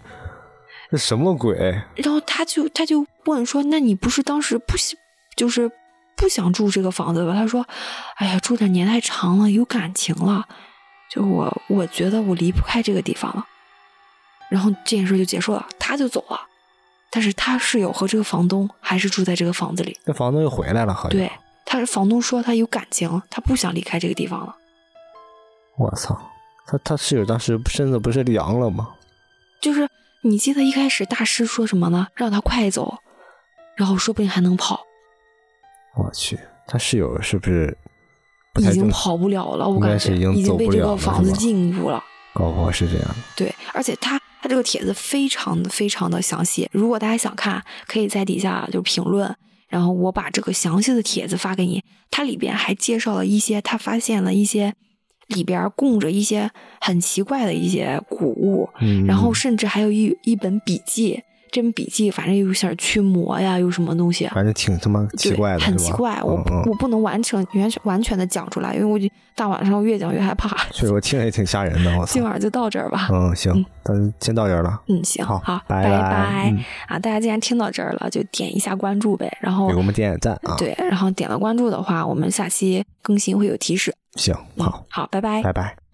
[0.90, 1.54] 这什么鬼？
[1.96, 4.96] 然后他就他就问说：“那你不是当时不喜
[5.36, 5.70] 就是
[6.16, 7.66] 不想住这个房子吧？”他说
[8.16, 10.48] ：“哎呀，住的年太长了，有感情了，
[11.10, 13.46] 就我我觉得我离不开这个地方了。”
[14.50, 16.40] 然后这件事就结束了，他就走了。
[17.10, 19.98] 但是他室友和这个房东还是住在这个房子里。
[20.04, 21.10] 那房东又回来了，好像。
[21.10, 21.30] 对，
[21.66, 24.54] 他房东说他有感情，他不想离开这个地方了。
[25.76, 26.18] 我操，
[26.66, 28.88] 他他室友当时身子不是凉了吗？
[29.60, 29.88] 就是
[30.22, 32.08] 你记得一开始大师说什么呢？
[32.14, 32.98] 让他快走，
[33.76, 34.84] 然后说不定还能跑。
[35.96, 37.76] 我去，他室友是不是
[38.60, 42.02] 已经跑不了了，我感觉已经被这个房子禁锢了。
[42.34, 43.14] 搞不好是这样。
[43.36, 49.34] 对，而且他他这个帖子非常的非常的详细，如果大家想看，可以在底下就评论，
[49.68, 51.82] 然后我把这个详细的帖子发给你。
[52.10, 54.74] 它里边还介绍了一些他发现了一些
[55.28, 56.50] 里边供着一些
[56.80, 58.68] 很奇怪的一些古物，
[59.06, 61.22] 然后甚至还有一一本笔记。
[61.50, 66.20] 这本笔记反正有些驱魔呀，有什么东西，反正挺他妈奇怪的，很奇怪。
[66.22, 66.34] 我
[66.66, 68.98] 我不能完成完全完全的讲出来，因为我
[69.34, 70.56] 大晚上越讲越害怕。
[70.72, 71.90] 所以我听着也挺吓人的。
[71.98, 73.08] 我操今晚就到这儿吧。
[73.12, 74.80] 嗯，行，咱先到这儿了。
[74.88, 76.54] 嗯，行，好，好，拜拜。
[76.86, 79.30] 啊，大家既然听到这儿了，就点一下关注呗。
[79.40, 80.56] 然后给我们点点赞啊。
[80.58, 83.94] 对，然后点了关注的话，我们下期更新会有提示。
[84.16, 85.87] 行，好，好，拜拜，拜拜。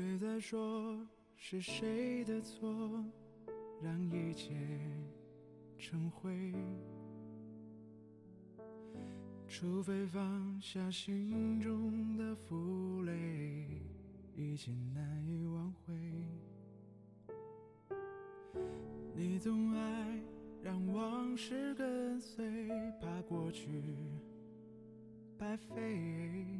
[0.00, 0.96] 别再说
[1.36, 3.04] 是谁的错，
[3.82, 4.54] 让一切
[5.76, 6.54] 成灰。
[9.46, 13.82] 除非放下心中的负累，
[14.34, 15.94] 一切难以挽回。
[19.14, 20.18] 你总爱
[20.62, 22.70] 让往事跟随，
[23.02, 23.68] 怕过去
[25.36, 26.59] 白费。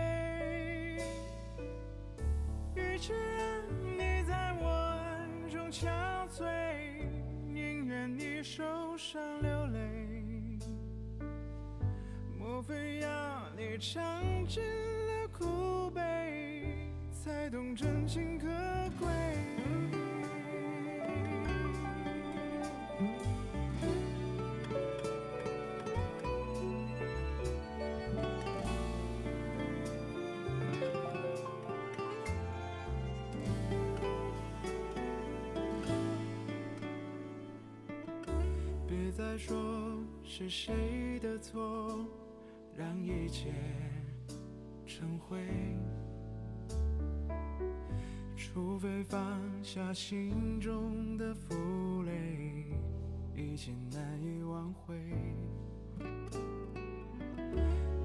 [3.01, 5.89] 只愿你在我爱中憔
[6.29, 6.45] 悴，
[7.47, 8.63] 宁愿你受
[8.95, 10.59] 伤流泪。
[12.37, 13.09] 莫非要
[13.57, 16.75] 你尝尽了苦悲，
[17.11, 18.45] 才懂真情可
[18.99, 19.07] 贵？
[39.31, 39.55] 再说
[40.25, 42.05] 是谁的错，
[42.75, 43.47] 让一切
[44.85, 45.39] 成灰。
[48.35, 52.65] 除非放下心中的负累，
[53.33, 54.99] 一切难以挽回。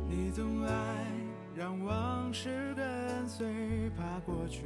[0.08, 1.06] 你总爱
[1.56, 4.62] 让往事跟随，怕过去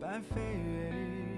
[0.00, 1.37] 白费。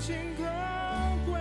[0.00, 0.44] 情可
[1.30, 1.38] 贵。